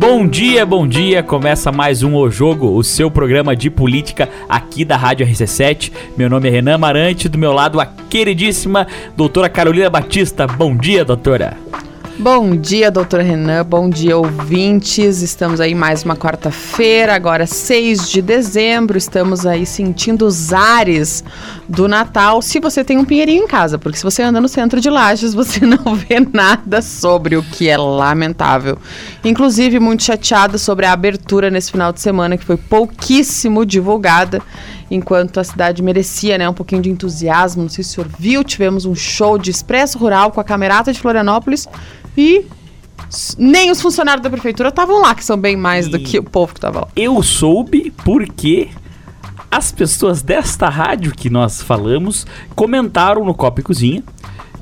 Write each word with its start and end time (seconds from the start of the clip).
Bom 0.00 0.26
dia, 0.26 0.64
bom 0.64 0.88
dia. 0.88 1.22
Começa 1.22 1.70
mais 1.70 2.02
um 2.02 2.14
O 2.16 2.30
Jogo, 2.30 2.74
o 2.74 2.82
seu 2.82 3.10
programa 3.10 3.54
de 3.54 3.68
política 3.68 4.30
aqui 4.48 4.82
da 4.82 4.96
Rádio 4.96 5.26
RC7. 5.26 5.92
Meu 6.16 6.30
nome 6.30 6.48
é 6.48 6.50
Renan 6.50 6.78
Marante, 6.78 7.28
do 7.28 7.36
meu 7.36 7.52
lado 7.52 7.78
a 7.78 7.84
queridíssima 7.84 8.86
doutora 9.14 9.50
Carolina 9.50 9.90
Batista. 9.90 10.46
Bom 10.46 10.74
dia, 10.74 11.04
doutora. 11.04 11.54
Bom 12.20 12.54
dia, 12.54 12.90
doutor 12.90 13.22
Renan. 13.22 13.64
Bom 13.64 13.88
dia, 13.88 14.14
ouvintes. 14.14 15.22
Estamos 15.22 15.58
aí 15.58 15.74
mais 15.74 16.02
uma 16.02 16.14
quarta-feira, 16.14 17.14
agora 17.14 17.46
6 17.46 18.10
de 18.10 18.20
dezembro. 18.20 18.98
Estamos 18.98 19.46
aí 19.46 19.64
sentindo 19.64 20.26
os 20.26 20.52
ares 20.52 21.24
do 21.66 21.88
Natal. 21.88 22.42
Se 22.42 22.60
você 22.60 22.84
tem 22.84 22.98
um 22.98 23.06
pinheirinho 23.06 23.44
em 23.44 23.46
casa, 23.46 23.78
porque 23.78 23.96
se 23.96 24.04
você 24.04 24.22
anda 24.22 24.38
no 24.38 24.48
centro 24.48 24.82
de 24.82 24.90
Lages, 24.90 25.32
você 25.32 25.64
não 25.64 25.94
vê 25.94 26.20
nada 26.30 26.82
sobre 26.82 27.36
o 27.36 27.42
que 27.42 27.70
é 27.70 27.78
lamentável. 27.78 28.76
Inclusive, 29.24 29.80
muito 29.80 30.02
chateada 30.02 30.58
sobre 30.58 30.84
a 30.84 30.92
abertura 30.92 31.48
nesse 31.48 31.70
final 31.70 31.90
de 31.90 32.02
semana, 32.02 32.36
que 32.36 32.44
foi 32.44 32.58
pouquíssimo 32.58 33.64
divulgada 33.64 34.42
enquanto 34.90 35.38
a 35.38 35.44
cidade 35.44 35.82
merecia 35.82 36.36
né, 36.36 36.48
um 36.48 36.54
pouquinho 36.54 36.82
de 36.82 36.90
entusiasmo. 36.90 37.62
Não 37.62 37.68
sei 37.68 37.84
se 37.84 37.90
o 37.90 37.92
senhor 37.94 38.10
viu, 38.18 38.42
tivemos 38.42 38.84
um 38.84 38.94
show 38.94 39.38
de 39.38 39.50
Expresso 39.50 39.98
Rural 39.98 40.30
com 40.32 40.40
a 40.40 40.44
Camerata 40.44 40.92
de 40.92 40.98
Florianópolis 40.98 41.68
e 42.16 42.44
nem 43.38 43.70
os 43.70 43.80
funcionários 43.80 44.22
da 44.22 44.30
prefeitura 44.30 44.68
estavam 44.68 45.00
lá, 45.00 45.14
que 45.14 45.24
são 45.24 45.36
bem 45.36 45.56
mais 45.56 45.86
e 45.86 45.90
do 45.90 45.98
que 45.98 46.18
o 46.18 46.22
povo 46.22 46.52
que 46.52 46.58
estava 46.58 46.80
lá. 46.80 46.88
Eu 46.94 47.22
soube 47.22 47.92
porque 48.04 48.68
as 49.50 49.72
pessoas 49.72 50.22
desta 50.22 50.68
rádio 50.68 51.12
que 51.12 51.28
nós 51.28 51.62
falamos 51.62 52.26
comentaram 52.54 53.24
no 53.24 53.34
Copa 53.34 53.60
e 53.60 53.64
Cozinha 53.64 54.02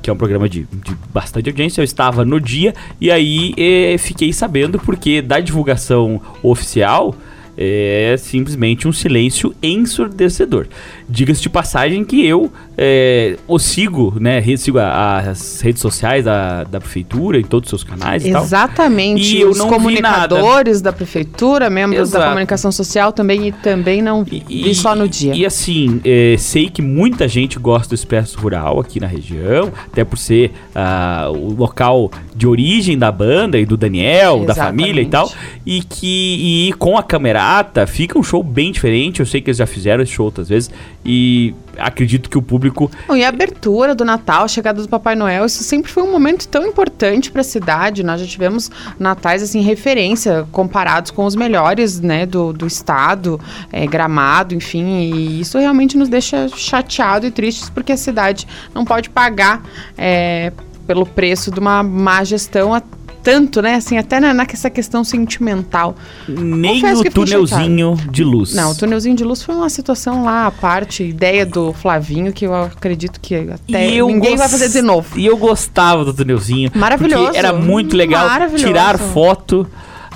que 0.01 0.09
é 0.09 0.13
um 0.13 0.15
programa 0.15 0.47
de, 0.47 0.63
de, 0.63 0.95
bastante 1.13 1.49
audiência. 1.49 1.81
Eu 1.81 1.83
estava 1.83 2.23
no 2.23 2.39
dia 2.39 2.73
e 2.99 3.11
aí 3.11 3.53
eh, 3.57 3.97
fiquei 3.97 4.31
sabendo 4.31 4.79
porque 4.79 5.21
da 5.21 5.39
divulgação 5.39 6.21
oficial 6.41 7.13
é 7.61 8.15
simplesmente 8.17 8.87
um 8.87 8.93
silêncio 8.93 9.53
ensurdecedor. 9.61 10.67
Diga-se 11.09 11.41
de 11.41 11.49
passagem 11.49 12.05
que 12.05 12.25
eu 12.25 12.49
é, 12.77 13.35
o 13.45 13.59
sigo, 13.59 14.15
né? 14.17 14.41
Sigo 14.55 14.79
a, 14.79 15.17
as 15.17 15.59
redes 15.59 15.81
sociais 15.81 16.23
da, 16.23 16.63
da 16.63 16.79
prefeitura, 16.79 17.37
em 17.37 17.43
todos 17.43 17.67
os 17.67 17.81
seus 17.81 17.83
canais 17.83 18.23
e 18.23 18.29
Exatamente. 18.29 19.37
E 19.37 19.43
os 19.43 19.59
comunicadores 19.59 20.81
da 20.81 20.93
prefeitura, 20.93 21.69
membros 21.69 22.09
Exato. 22.09 22.23
da 22.23 22.29
comunicação 22.29 22.71
social 22.71 23.11
também, 23.11 23.49
e 23.49 23.51
também 23.51 24.01
não 24.01 24.23
vi 24.23 24.45
e, 24.47 24.73
só 24.73 24.95
no 24.95 25.09
dia. 25.09 25.35
E 25.35 25.45
assim, 25.45 25.99
é, 26.05 26.37
sei 26.37 26.69
que 26.69 26.81
muita 26.81 27.27
gente 27.27 27.59
gosta 27.59 27.89
do 27.89 27.95
Expresso 27.95 28.39
Rural 28.39 28.79
aqui 28.79 29.01
na 29.01 29.07
região, 29.07 29.73
até 29.91 30.05
por 30.05 30.17
ser 30.17 30.51
uh, 30.73 31.31
o 31.31 31.53
local 31.53 32.09
de 32.39 32.47
origem 32.47 32.97
da 32.97 33.11
banda 33.11 33.59
e 33.59 33.65
do 33.65 33.75
Daniel, 33.75 34.43
Exatamente. 34.43 34.47
da 34.47 34.55
família 34.55 35.01
e 35.01 35.05
tal. 35.05 35.29
E 35.65 35.81
que 35.81 36.69
e 36.69 36.73
com 36.79 36.97
a 36.97 37.03
camerata 37.03 37.85
fica 37.85 38.17
um 38.17 38.23
show 38.23 38.41
bem 38.41 38.71
diferente. 38.71 39.19
Eu 39.19 39.25
sei 39.25 39.41
que 39.41 39.49
eles 39.49 39.57
já 39.57 39.67
fizeram 39.67 40.01
esse 40.01 40.13
show 40.13 40.25
outras 40.25 40.47
vezes. 40.47 40.71
E 41.03 41.53
acredito 41.77 42.29
que 42.29 42.37
o 42.37 42.41
público. 42.41 42.89
Bom, 43.09 43.15
e 43.17 43.25
a 43.25 43.27
abertura 43.27 43.93
do 43.93 44.05
Natal, 44.05 44.45
a 44.45 44.47
chegada 44.47 44.81
do 44.81 44.87
Papai 44.87 45.15
Noel, 45.15 45.45
isso 45.45 45.63
sempre 45.63 45.91
foi 45.91 46.01
um 46.01 46.11
momento 46.11 46.47
tão 46.47 46.65
importante 46.65 47.29
para 47.29 47.41
a 47.41 47.43
cidade. 47.43 48.03
Nós 48.03 48.21
já 48.21 48.27
tivemos 48.27 48.71
natais 48.97 49.43
assim 49.43 49.59
referência 49.61 50.47
comparados 50.49 51.11
com 51.11 51.25
os 51.25 51.35
melhores, 51.35 51.99
né, 51.99 52.25
do, 52.25 52.53
do 52.53 52.65
estado, 52.65 53.37
é, 53.69 53.85
Gramado, 53.85 54.55
enfim. 54.55 55.01
E 55.01 55.41
isso 55.41 55.57
realmente 55.59 55.97
nos 55.97 56.07
deixa 56.07 56.47
chateado 56.55 57.25
e 57.25 57.31
tristes 57.31 57.69
porque 57.69 57.91
a 57.91 57.97
cidade 57.97 58.47
não 58.73 58.85
pode 58.85 59.09
pagar 59.09 59.61
é, 59.97 60.53
pelo 60.89 61.05
preço 61.05 61.51
de 61.51 61.59
uma 61.59 61.83
má 61.83 62.23
gestão 62.23 62.73
tanto, 63.21 63.61
né? 63.61 63.75
Assim, 63.75 63.95
até 63.95 64.19
na, 64.19 64.33
nessa 64.33 64.71
questão 64.71 65.03
sentimental. 65.03 65.95
Nem 66.27 66.81
Confesso 66.81 67.01
o 67.01 67.11
túnelzinho 67.11 67.95
de 68.09 68.23
luz. 68.23 68.55
Não, 68.55 68.71
o 68.71 68.75
túnelzinho 68.75 69.15
de 69.15 69.23
luz 69.23 69.43
foi 69.43 69.53
uma 69.53 69.69
situação 69.69 70.23
lá 70.23 70.47
à 70.47 70.51
parte, 70.51 71.03
ideia 71.03 71.45
do 71.45 71.73
Flavinho, 71.73 72.33
que 72.33 72.47
eu 72.47 72.55
acredito 72.55 73.19
que 73.21 73.35
até 73.35 74.01
ninguém 74.01 74.35
vai 74.35 74.49
fazer 74.49 74.69
de 74.69 74.81
novo. 74.81 75.19
E 75.19 75.27
eu 75.27 75.37
gostava 75.37 76.03
do 76.03 76.11
túnelzinho. 76.11 76.71
Maravilhoso. 76.73 77.35
Era 77.35 77.53
muito 77.53 77.95
legal 77.95 78.27
tirar 78.55 78.97
foto 78.97 79.67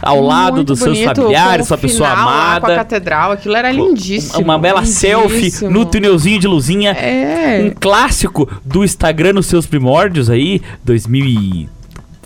ao 0.03 0.18
muito 0.18 0.28
lado 0.28 0.64
dos 0.64 0.80
bonito, 0.80 0.96
seus 0.96 1.18
familiares, 1.18 1.68
sua 1.68 1.78
pessoa 1.78 2.09
amada. 2.09 2.66
Com 2.66 2.72
a 2.72 2.75
catedral, 2.75 3.31
aquilo 3.31 3.56
era 3.56 3.72
lindíssimo. 3.72 4.44
Uma 4.44 4.58
bela 4.58 4.81
lindíssimo. 4.81 5.30
selfie 5.30 5.66
no 5.68 5.86
túnelzinho 5.86 6.40
de 6.40 6.47
luzinha. 6.47 6.91
É. 6.91 7.64
Um 7.66 7.72
clássico 7.80 8.50
do 8.63 8.84
Instagram 8.84 9.34
nos 9.34 9.47
seus 9.47 9.66
primórdios 9.66 10.30
aí, 10.30 10.62
2000 10.84 11.69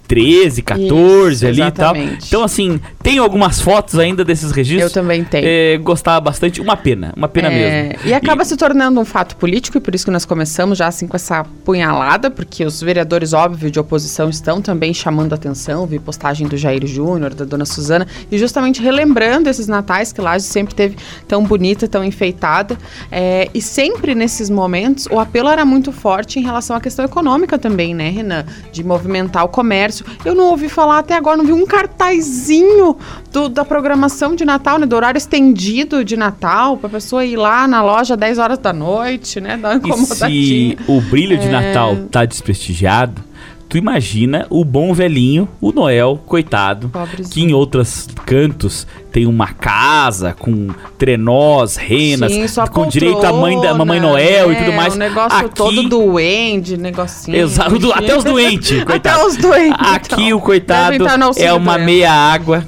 13, 0.07 0.62
14 0.62 1.35
Isso, 1.35 1.45
ali 1.45 1.62
exatamente. 1.62 2.06
e 2.06 2.18
tal. 2.18 2.28
Então, 2.28 2.44
assim, 2.44 2.79
tem 3.03 3.18
algumas 3.18 3.59
fotos 3.59 4.00
ainda 4.00 4.23
desses 4.23 4.51
registros. 4.51 4.95
Eu 4.95 5.01
também 5.01 5.23
tenho. 5.23 5.45
É, 5.45 5.78
gostava 5.78 6.22
bastante. 6.22 6.62
Uma 6.62 6.78
pena, 6.78 7.13
uma 7.16 7.28
pena 7.28 7.50
é, 7.50 7.84
mesmo. 7.90 8.07
E 8.07 8.13
acaba 8.13 8.44
e... 8.44 8.45
se 8.45 8.56
tornando 8.56 9.00
um 9.00 9.06
fato 9.06 9.35
político, 9.35 9.78
e 9.78 9.81
por 9.81 9.94
isso 9.94 10.06
que 10.06 10.12
nós 10.12 10.25
começamos 10.25 10.78
já 10.78 10.88
assim 10.88 11.07
com 11.07 11.16
essa 11.16 11.44
punhalada, 11.66 12.31
porque 12.31 12.63
os 12.63 12.81
vereadores, 12.81 13.34
óbvio, 13.34 13.69
de 13.69 13.79
oposição 13.79 14.29
estão 14.29 14.62
também 14.62 14.94
chamando 14.94 15.34
atenção. 15.34 15.85
Vi 15.85 16.00
postagem 16.00 16.47
do 16.47 16.56
Jair 16.56 16.85
Júnior, 16.88 17.34
da 17.34 17.44
dona 17.44 17.66
Suzana, 17.66 18.07
e 18.31 18.38
justamente 18.38 18.81
relembrando 18.81 19.50
esses 19.50 19.68
natais 19.68 20.13
que 20.13 20.22
Laje 20.22 20.45
sempre 20.45 20.74
teve 20.74 20.95
tão 21.28 21.44
bonita, 21.44 21.88
tão 21.88 22.03
enfeitada. 22.03 22.78
É, 23.12 23.50
e 23.53 23.62
sempre 23.62 24.16
nesses 24.16 24.50
momentos 24.50 25.07
o 25.12 25.19
apelo 25.19 25.50
era 25.50 25.66
muito 25.66 25.91
forte 25.91 26.39
em 26.39 26.44
relação 26.44 26.75
à 26.75 26.81
questão 26.81 27.03
econômica 27.03 27.57
também, 27.57 27.94
né, 27.94 28.09
Renan? 28.09 28.45
De 28.72 28.84
movimentar 28.84 29.44
o 29.44 29.50
comércio 29.50 29.97
Eu 30.25 30.35
não 30.35 30.46
ouvi 30.46 30.69
falar 30.69 31.00
até 31.00 31.16
agora, 31.16 31.38
não 31.38 31.46
vi 31.46 31.53
um 31.53 31.66
cartazinho 31.66 32.97
do, 33.31 33.50
da 33.50 33.63
programação 33.66 34.35
de 34.35 34.46
Natal, 34.46 34.78
né? 34.80 34.85
Do 34.85 34.96
horário 34.96 35.18
estendido 35.18 36.03
de 36.03 36.16
Natal, 36.18 36.78
pra 36.78 36.90
pessoa 36.90 37.25
ir 37.25 37.35
lá 37.35 37.68
na 37.68 37.84
loja 37.84 38.16
10 38.16 38.38
horas 38.40 38.57
da 38.59 38.74
noite, 38.74 39.40
né? 39.40 39.57
Dar 39.57 39.78
uma 39.78 40.03
E 40.30 40.75
se 40.75 40.78
o 40.88 41.02
brilho 41.02 41.38
de 41.38 41.47
é... 41.47 41.52
Natal 41.52 41.96
tá 42.12 42.25
desprestigiado, 42.25 43.22
tu 43.68 43.78
imagina 43.78 44.46
o 44.50 44.63
bom 44.63 44.94
velhinho, 44.94 45.47
o 45.59 45.72
Noel, 45.72 46.19
coitado, 46.25 46.90
Pobrezinho. 46.90 47.30
que 47.30 47.41
em 47.41 47.53
outros 47.53 48.07
cantos 48.25 48.88
tem 49.18 49.26
uma 49.26 49.48
casa 49.48 50.36
com 50.38 50.68
trenós, 50.96 51.76
renas, 51.76 52.32
Sim, 52.32 52.46
com 52.48 52.66
poltrona, 52.66 52.92
direito 52.92 53.26
à 53.26 53.34
mãe 53.34 53.60
da 53.60 53.74
Mamãe 53.74 54.00
Noel 54.00 54.52
é, 54.52 54.54
e 54.54 54.56
tudo 54.58 54.74
mais. 54.74 54.94
O 54.94 54.98
negócio 55.00 55.40
Aqui, 55.40 55.56
todo 55.56 55.90
doente, 55.90 56.78
negocinho. 56.78 57.36
Exato, 57.36 57.80
do, 57.80 57.92
até 57.92 58.16
os 58.16 58.24
doentes, 58.24 58.78
coitado. 58.86 59.18
Até 59.18 59.28
os 59.28 59.38
doentes. 59.38 59.88
Aqui 59.92 60.26
então, 60.26 60.38
o 60.38 60.40
coitado 60.40 61.04
é 61.36 61.52
uma 61.52 61.80
meia 61.80 62.14
água, 62.14 62.64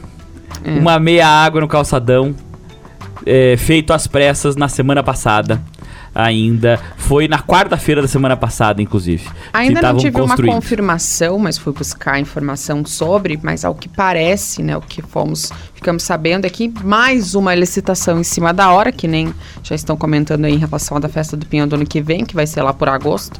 é. 0.66 0.72
uma 0.72 0.98
meia 0.98 1.28
água 1.28 1.62
no 1.62 1.68
calçadão, 1.68 2.34
é, 3.28 3.56
feito 3.56 3.94
às 3.94 4.08
pressas 4.08 4.56
na 4.56 4.68
semana 4.68 5.04
passada 5.04 5.62
ainda. 6.14 6.80
Foi 6.98 7.28
na 7.28 7.40
quarta-feira 7.40 8.02
da 8.02 8.08
semana 8.08 8.36
passada, 8.36 8.82
inclusive. 8.82 9.28
Ainda 9.54 9.82
não 9.82 9.98
tive 9.98 10.20
uma 10.22 10.36
confirmação, 10.36 11.40
mas 11.40 11.58
fui 11.58 11.74
buscar 11.74 12.20
informação 12.20 12.86
sobre, 12.86 13.40
mas 13.42 13.66
ao 13.66 13.76
que 13.76 13.88
parece, 13.88 14.62
né, 14.62 14.76
o 14.76 14.82
que 14.82 15.02
fomos, 15.02 15.52
ficamos 15.74 16.04
sabendo 16.04 16.46
é 16.46 16.50
que 16.50 16.72
mais 16.84 17.36
uma 17.36 17.54
licitação 17.56 18.20
em 18.20 18.24
cima 18.24 18.54
da 18.54 18.72
hora, 18.72 18.92
que 18.92 19.08
nem 19.08 19.34
já 19.64 19.76
estão 19.76 19.96
comentando 19.96 20.46
aí 20.46 20.54
em 20.54 20.58
relação 20.58 20.98
à 20.98 21.00
da 21.00 21.10
festa 21.10 21.36
do 21.36 21.46
Pinhão 21.46 21.68
do 21.68 21.76
ano 21.76 21.86
que 21.86 22.02
vem, 22.02 22.26
que 22.26 22.36
vai 22.36 22.48
ser 22.48 22.62
lá 22.62 22.74
por 22.74 22.90
agosto. 22.90 23.40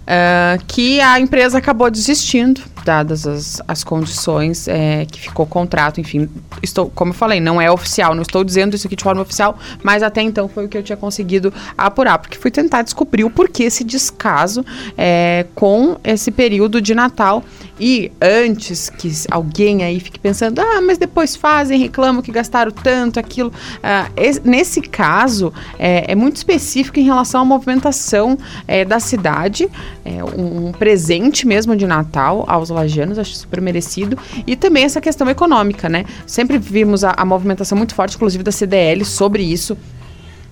Uh, 0.00 0.64
que 0.66 1.00
a 1.00 1.20
empresa 1.20 1.58
acabou 1.58 1.88
desistindo 1.88 2.62
dadas 2.84 3.26
as, 3.26 3.62
as 3.68 3.84
condições 3.84 4.66
é, 4.66 5.06
que 5.06 5.20
ficou 5.20 5.44
o 5.44 5.48
contrato, 5.48 6.00
enfim, 6.00 6.28
estou, 6.62 6.90
como 6.90 7.10
eu 7.10 7.14
falei, 7.14 7.40
não 7.40 7.60
é 7.60 7.70
oficial, 7.70 8.14
não 8.14 8.22
estou 8.22 8.42
dizendo 8.42 8.74
isso 8.74 8.86
aqui 8.86 8.96
de 8.96 9.04
forma 9.04 9.22
oficial, 9.22 9.58
mas 9.82 10.02
até 10.02 10.22
então 10.22 10.48
foi 10.48 10.66
o 10.66 10.68
que 10.68 10.76
eu 10.76 10.82
tinha 10.82 10.96
conseguido 10.96 11.52
apurar, 11.76 12.18
porque 12.18 12.38
fui 12.38 12.50
tentar 12.50 12.82
descobrir 12.82 13.24
o 13.24 13.30
porquê 13.30 13.64
esse 13.64 13.84
descaso 13.84 14.64
é, 14.96 15.46
com 15.54 15.98
esse 16.02 16.30
período 16.30 16.80
de 16.80 16.94
Natal 16.94 17.44
e 17.78 18.12
antes 18.20 18.90
que 18.90 19.10
alguém 19.30 19.82
aí 19.82 19.98
fique 20.00 20.18
pensando, 20.18 20.60
ah, 20.60 20.80
mas 20.82 20.98
depois 20.98 21.34
fazem, 21.34 21.78
reclamam 21.78 22.22
que 22.22 22.30
gastaram 22.30 22.70
tanto, 22.70 23.18
aquilo. 23.18 23.52
Ah, 23.82 24.10
esse, 24.16 24.40
nesse 24.44 24.82
caso, 24.82 25.52
é, 25.78 26.12
é, 26.12 26.14
muito 26.14 26.36
específico 26.36 26.98
em 26.98 27.04
relação 27.04 27.40
à 27.40 27.44
movimentação 27.44 28.38
é, 28.68 28.84
da 28.84 29.00
cidade, 29.00 29.68
é, 30.04 30.22
um, 30.24 30.68
um 30.68 30.72
presente 30.72 31.46
mesmo 31.46 31.76
de 31.76 31.86
Natal 31.86 32.44
aos 32.48 32.70
lajanos, 32.70 33.18
acho 33.18 33.34
super 33.34 33.60
merecido. 33.60 34.16
E 34.46 34.56
também 34.56 34.84
essa 34.84 35.00
questão 35.00 35.28
econômica, 35.28 35.88
né? 35.88 36.04
Sempre 36.26 36.58
vimos 36.58 37.04
a, 37.04 37.14
a 37.16 37.24
movimentação 37.24 37.76
muito 37.76 37.94
forte, 37.94 38.16
inclusive 38.16 38.42
da 38.42 38.52
CDL, 38.52 39.04
sobre 39.04 39.42
isso. 39.42 39.76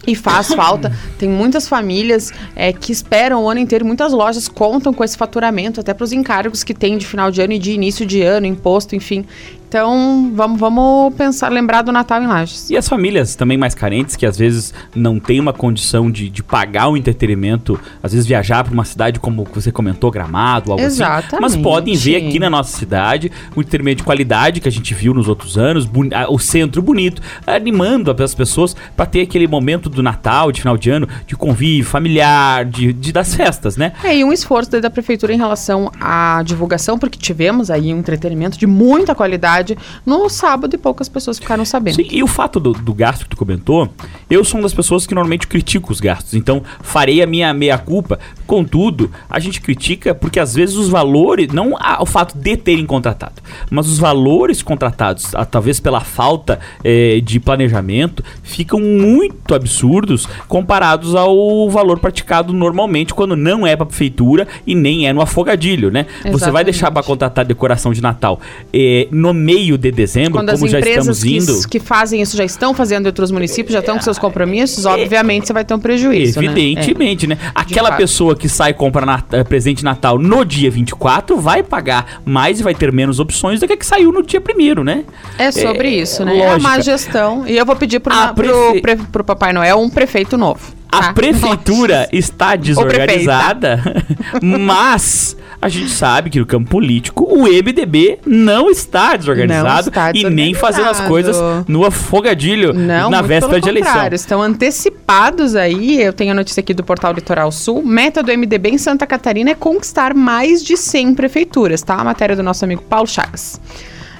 E 0.06 0.14
faz 0.14 0.54
falta. 0.54 0.92
Tem 1.18 1.28
muitas 1.28 1.68
famílias 1.68 2.32
é, 2.54 2.72
que 2.72 2.92
esperam 2.92 3.42
o 3.42 3.48
ano 3.48 3.60
inteiro, 3.60 3.84
muitas 3.84 4.12
lojas 4.12 4.48
contam 4.48 4.92
com 4.92 5.02
esse 5.02 5.16
faturamento, 5.16 5.80
até 5.80 5.92
para 5.92 6.04
os 6.04 6.12
encargos 6.12 6.62
que 6.62 6.72
tem 6.72 6.96
de 6.96 7.06
final 7.06 7.30
de 7.30 7.42
ano 7.42 7.52
e 7.52 7.58
de 7.58 7.72
início 7.72 8.06
de 8.06 8.22
ano, 8.22 8.46
imposto, 8.46 8.94
enfim. 8.94 9.24
Então, 9.68 10.32
vamos, 10.34 10.58
vamos 10.58 11.14
pensar, 11.14 11.52
lembrar 11.52 11.82
do 11.82 11.92
Natal 11.92 12.22
em 12.22 12.26
Lages. 12.26 12.70
E 12.70 12.76
as 12.76 12.88
famílias 12.88 13.36
também 13.36 13.58
mais 13.58 13.74
carentes, 13.74 14.16
que 14.16 14.24
às 14.24 14.38
vezes 14.38 14.72
não 14.94 15.20
têm 15.20 15.38
uma 15.38 15.52
condição 15.52 16.10
de, 16.10 16.30
de 16.30 16.42
pagar 16.42 16.88
o 16.88 16.96
entretenimento, 16.96 17.78
às 18.02 18.12
vezes 18.12 18.26
viajar 18.26 18.64
para 18.64 18.72
uma 18.72 18.86
cidade 18.86 19.20
como 19.20 19.46
você 19.52 19.70
comentou, 19.70 20.10
Gramado, 20.10 20.72
algo 20.72 20.82
Exatamente. 20.82 21.34
assim. 21.34 21.42
Mas 21.42 21.56
podem 21.56 21.94
ver 21.94 22.16
aqui 22.16 22.38
na 22.38 22.48
nossa 22.48 22.74
cidade 22.78 23.30
o 23.54 23.60
entretenimento 23.60 23.98
de 23.98 24.04
qualidade 24.04 24.58
que 24.58 24.68
a 24.68 24.72
gente 24.72 24.94
viu 24.94 25.12
nos 25.12 25.28
outros 25.28 25.58
anos, 25.58 25.86
o 26.30 26.38
centro 26.38 26.80
bonito, 26.80 27.20
animando 27.46 28.10
as 28.10 28.34
pessoas 28.34 28.74
para 28.96 29.04
ter 29.04 29.20
aquele 29.20 29.46
momento 29.46 29.90
do 29.90 30.02
Natal, 30.02 30.50
de 30.50 30.60
final 30.60 30.78
de 30.78 30.88
ano, 30.88 31.06
de 31.26 31.36
convívio 31.36 31.84
familiar, 31.84 32.64
de, 32.64 32.90
de 32.94 33.12
das 33.12 33.34
festas, 33.34 33.76
né? 33.76 33.92
É, 34.02 34.16
e 34.16 34.24
um 34.24 34.32
esforço 34.32 34.80
da 34.80 34.88
prefeitura 34.88 35.34
em 35.34 35.36
relação 35.36 35.92
à 36.00 36.42
divulgação, 36.42 36.98
porque 36.98 37.18
tivemos 37.18 37.70
aí 37.70 37.92
um 37.92 37.98
entretenimento 37.98 38.56
de 38.56 38.66
muita 38.66 39.14
qualidade 39.14 39.57
no 40.04 40.28
sábado 40.28 40.74
e 40.74 40.78
poucas 40.78 41.08
pessoas 41.08 41.38
ficaram 41.38 41.64
sabendo. 41.64 41.96
Sim, 41.96 42.08
e 42.10 42.22
o 42.22 42.26
fato 42.26 42.60
do, 42.60 42.72
do 42.72 42.94
gasto 42.94 43.24
que 43.24 43.30
tu 43.30 43.36
comentou, 43.36 43.88
eu 44.28 44.44
sou 44.44 44.58
uma 44.58 44.64
das 44.64 44.74
pessoas 44.74 45.06
que 45.06 45.14
normalmente 45.14 45.46
critico 45.46 45.92
os 45.92 46.00
gastos, 46.00 46.34
então 46.34 46.62
farei 46.80 47.22
a 47.22 47.26
minha 47.26 47.52
meia-culpa. 47.52 48.18
Contudo, 48.46 49.10
a 49.28 49.38
gente 49.38 49.60
critica 49.60 50.14
porque 50.14 50.40
às 50.40 50.54
vezes 50.54 50.76
os 50.76 50.88
valores, 50.88 51.52
não 51.52 51.74
o 52.00 52.06
fato 52.06 52.36
de 52.36 52.56
terem 52.56 52.86
contratado, 52.86 53.42
mas 53.70 53.88
os 53.88 53.98
valores 53.98 54.62
contratados, 54.62 55.34
a, 55.34 55.44
talvez 55.44 55.80
pela 55.80 56.00
falta 56.00 56.58
é, 56.82 57.20
de 57.20 57.38
planejamento, 57.40 58.22
ficam 58.42 58.80
muito 58.80 59.54
absurdos 59.54 60.26
comparados 60.46 61.14
ao 61.14 61.68
valor 61.70 61.98
praticado 61.98 62.52
normalmente 62.52 63.14
quando 63.14 63.36
não 63.36 63.66
é 63.66 63.76
para 63.76 63.86
prefeitura 63.86 64.46
e 64.66 64.74
nem 64.74 65.06
é 65.06 65.12
no 65.12 65.20
afogadilho, 65.20 65.90
né? 65.90 66.06
Exatamente. 66.08 66.38
Você 66.38 66.50
vai 66.50 66.64
deixar 66.64 66.90
para 66.90 67.02
contratar 67.02 67.44
decoração 67.44 67.92
de 67.92 68.00
Natal 68.00 68.40
é, 68.72 69.08
no 69.10 69.32
meio 69.48 69.78
de 69.78 69.90
dezembro, 69.90 70.32
Quando 70.32 70.52
como 70.52 70.68
já 70.68 70.78
estamos 70.78 71.24
indo. 71.24 71.62
Que, 71.62 71.78
que 71.78 71.80
fazem 71.80 72.20
isso 72.20 72.36
já 72.36 72.44
estão 72.44 72.74
fazendo 72.74 73.06
em 73.06 73.08
outros 73.08 73.30
municípios, 73.30 73.72
já 73.72 73.78
estão 73.78 73.96
com 73.96 74.02
seus 74.02 74.18
compromissos, 74.18 74.84
é, 74.84 74.90
obviamente 74.90 75.46
você 75.46 75.54
vai 75.54 75.64
ter 75.64 75.72
um 75.72 75.78
prejuízo. 75.78 76.38
Né? 76.42 76.46
Evidentemente, 76.46 77.26
né? 77.26 77.38
É. 77.40 77.44
né? 77.44 77.52
Aquela 77.54 77.92
pessoa 77.92 78.36
que 78.36 78.46
sai 78.46 78.72
e 78.72 78.74
compra 78.74 79.06
nat 79.06 79.24
eh, 79.32 79.42
presente 79.42 79.82
Natal 79.82 80.18
no 80.18 80.44
dia 80.44 80.70
24 80.70 81.38
vai 81.38 81.62
pagar 81.62 82.20
mais 82.26 82.60
e 82.60 82.62
vai 82.62 82.74
ter 82.74 82.92
menos 82.92 83.18
opções 83.18 83.58
do 83.60 83.66
que 83.66 83.72
a 83.72 83.76
que 83.76 83.86
saiu 83.86 84.12
no 84.12 84.22
dia 84.22 84.40
primeiro, 84.40 84.84
né? 84.84 85.04
É 85.38 85.50
sobre 85.50 85.88
é, 85.88 86.02
isso, 86.02 86.24
né? 86.24 86.32
Lógica. 86.32 86.48
É 86.48 86.54
a 86.54 86.58
má 86.58 86.80
gestão. 86.80 87.46
E 87.46 87.56
eu 87.56 87.64
vou 87.64 87.76
pedir 87.76 88.00
pro, 88.00 88.12
prefe... 88.34 88.80
pro, 88.82 88.96
pro 89.06 89.24
Papai 89.24 89.54
Noel 89.54 89.80
um 89.80 89.88
prefeito 89.88 90.36
novo. 90.36 90.76
A 90.90 91.00
tá? 91.00 91.12
prefeitura 91.12 92.00
Nossa. 92.00 92.08
está 92.12 92.56
desorganizada, 92.56 93.82
mas 94.42 95.36
a 95.60 95.68
gente 95.68 95.90
sabe 95.90 96.30
que 96.30 96.38
no 96.38 96.46
campo 96.46 96.70
político 96.70 97.24
o 97.24 97.42
MDB 97.42 98.20
não 98.24 98.70
está 98.70 99.16
desorganizado, 99.16 99.64
não 99.64 99.78
está 99.78 100.12
desorganizado. 100.12 100.32
e 100.32 100.34
nem 100.34 100.54
fazendo 100.54 100.88
as 100.88 101.00
coisas 101.00 101.36
no 101.66 101.84
afogadilho 101.84 102.72
não, 102.72 103.10
na 103.10 103.22
véspera 103.22 103.60
de 103.60 103.68
eleição. 103.68 104.08
Estão 104.12 104.40
antecipados 104.40 105.56
aí. 105.56 106.00
Eu 106.00 106.12
tenho 106.12 106.32
a 106.32 106.34
notícia 106.34 106.60
aqui 106.60 106.72
do 106.72 106.84
portal 106.84 107.12
Litoral 107.12 107.50
Sul. 107.50 107.82
Meta 107.82 108.22
do 108.22 108.32
MDB 108.32 108.70
em 108.70 108.78
Santa 108.78 109.06
Catarina 109.06 109.50
é 109.50 109.54
conquistar 109.54 110.14
mais 110.14 110.62
de 110.62 110.76
100 110.76 111.14
prefeituras, 111.14 111.82
tá? 111.82 111.94
A 111.94 112.04
matéria 112.04 112.36
do 112.36 112.42
nosso 112.42 112.64
amigo 112.64 112.82
Paulo 112.82 113.08
Chagas. 113.08 113.60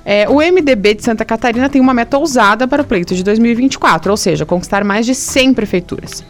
É, 0.04 0.28
o 0.28 0.36
MDB 0.36 0.94
de 0.94 1.04
Santa 1.04 1.24
Catarina 1.24 1.68
tem 1.68 1.80
uma 1.80 1.92
meta 1.92 2.16
ousada 2.16 2.66
para 2.66 2.82
o 2.82 2.84
pleito 2.84 3.14
de 3.14 3.22
2024, 3.22 4.10
ou 4.10 4.16
seja, 4.16 4.46
conquistar 4.46 4.82
mais 4.82 5.04
de 5.04 5.14
100 5.14 5.54
prefeituras. 5.54 6.24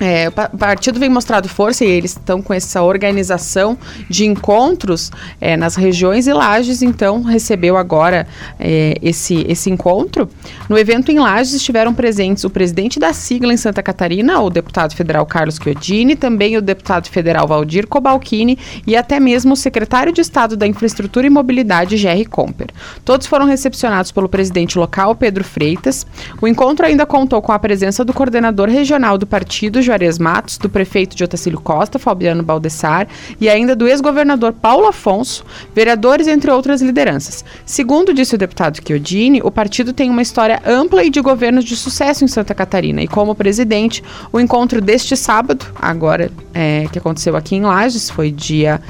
É, 0.00 0.28
o 0.28 0.56
partido 0.56 0.98
vem 0.98 1.10
mostrado 1.10 1.46
força 1.46 1.84
e 1.84 1.88
eles 1.88 2.12
estão 2.12 2.40
com 2.40 2.54
essa 2.54 2.82
organização 2.82 3.76
de 4.08 4.24
encontros 4.24 5.12
é, 5.38 5.58
nas 5.58 5.76
regiões 5.76 6.26
e 6.26 6.32
Lages, 6.32 6.80
então 6.80 7.22
recebeu 7.22 7.76
agora 7.76 8.26
é, 8.58 8.94
esse, 9.02 9.44
esse 9.46 9.68
encontro. 9.68 10.26
No 10.70 10.78
evento 10.78 11.12
em 11.12 11.18
Lages 11.18 11.52
estiveram 11.52 11.92
presentes 11.92 12.44
o 12.44 12.50
presidente 12.50 12.98
da 12.98 13.12
sigla 13.12 13.52
em 13.52 13.58
Santa 13.58 13.82
Catarina, 13.82 14.40
o 14.40 14.48
deputado 14.48 14.94
federal 14.94 15.26
Carlos 15.26 15.56
Chiodini, 15.62 16.16
também 16.16 16.56
o 16.56 16.62
deputado 16.62 17.08
federal 17.08 17.46
Valdir 17.46 17.86
Cobalcini 17.86 18.58
e 18.86 18.96
até 18.96 19.20
mesmo 19.20 19.52
o 19.52 19.56
secretário 19.56 20.12
de 20.14 20.22
Estado 20.22 20.56
da 20.56 20.66
Infraestrutura 20.66 21.26
e 21.26 21.30
Mobilidade, 21.30 21.98
Jerry 21.98 22.24
Comper. 22.24 22.68
Todos 23.04 23.26
foram 23.26 23.44
recepcionados 23.44 24.10
pelo 24.10 24.30
presidente 24.30 24.78
local, 24.78 25.14
Pedro 25.14 25.44
Freitas. 25.44 26.06
O 26.40 26.48
encontro 26.48 26.86
ainda 26.86 27.04
contou 27.04 27.42
com 27.42 27.52
a 27.52 27.58
presença 27.58 28.02
do 28.02 28.14
coordenador 28.14 28.68
regional 28.70 29.18
do 29.18 29.26
partido, 29.26 29.82
Juarez 29.90 30.18
Matos, 30.18 30.56
do 30.56 30.68
prefeito 30.68 31.16
de 31.16 31.24
Otacílio 31.24 31.60
Costa, 31.60 31.98
Fabiano 31.98 32.42
Baldessar, 32.42 33.08
e 33.40 33.48
ainda 33.48 33.74
do 33.74 33.88
ex-governador 33.88 34.52
Paulo 34.52 34.86
Afonso, 34.86 35.44
vereadores, 35.74 36.28
entre 36.28 36.50
outras 36.50 36.80
lideranças. 36.80 37.44
Segundo 37.66 38.14
disse 38.14 38.34
o 38.34 38.38
deputado 38.38 38.78
Chiodini, 38.86 39.40
o 39.42 39.50
partido 39.50 39.92
tem 39.92 40.08
uma 40.08 40.22
história 40.22 40.62
ampla 40.64 41.02
e 41.02 41.10
de 41.10 41.20
governos 41.20 41.64
de 41.64 41.76
sucesso 41.76 42.24
em 42.24 42.28
Santa 42.28 42.54
Catarina, 42.54 43.02
e 43.02 43.08
como 43.08 43.34
presidente, 43.34 44.02
o 44.32 44.38
encontro 44.38 44.80
deste 44.80 45.16
sábado, 45.16 45.66
agora 45.74 46.30
é, 46.54 46.86
que 46.92 46.98
aconteceu 46.98 47.36
aqui 47.36 47.56
em 47.56 47.62
Lages, 47.62 48.08
foi 48.08 48.30
dia 48.30 48.80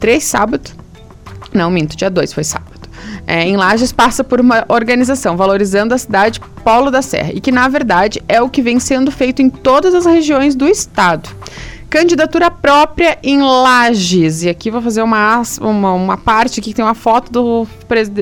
3 0.00 0.24
sábado, 0.24 0.70
não, 1.52 1.70
minto, 1.70 1.96
dia 1.96 2.10
2 2.10 2.32
foi 2.32 2.44
sábado 2.44 2.75
é, 3.26 3.42
em 3.44 3.56
Lages 3.56 3.92
passa 3.92 4.22
por 4.22 4.40
uma 4.40 4.64
organização 4.68 5.36
valorizando 5.36 5.94
a 5.94 5.98
cidade 5.98 6.40
Polo 6.62 6.90
da 6.90 7.02
Serra 7.02 7.32
e 7.32 7.40
que, 7.40 7.52
na 7.52 7.68
verdade, 7.68 8.22
é 8.28 8.40
o 8.40 8.48
que 8.48 8.62
vem 8.62 8.78
sendo 8.78 9.10
feito 9.10 9.42
em 9.42 9.50
todas 9.50 9.94
as 9.94 10.06
regiões 10.06 10.54
do 10.54 10.66
estado 10.66 11.28
candidatura 11.88 12.50
própria 12.50 13.18
em 13.22 13.40
Lages. 13.40 14.42
E 14.42 14.48
aqui 14.48 14.70
vou 14.70 14.82
fazer 14.82 15.02
uma, 15.02 15.42
uma, 15.60 15.92
uma 15.92 16.16
parte 16.16 16.60
aqui 16.60 16.70
que 16.70 16.74
tem 16.74 16.84
uma 16.84 16.94
foto 16.94 17.32
do, 17.32 17.66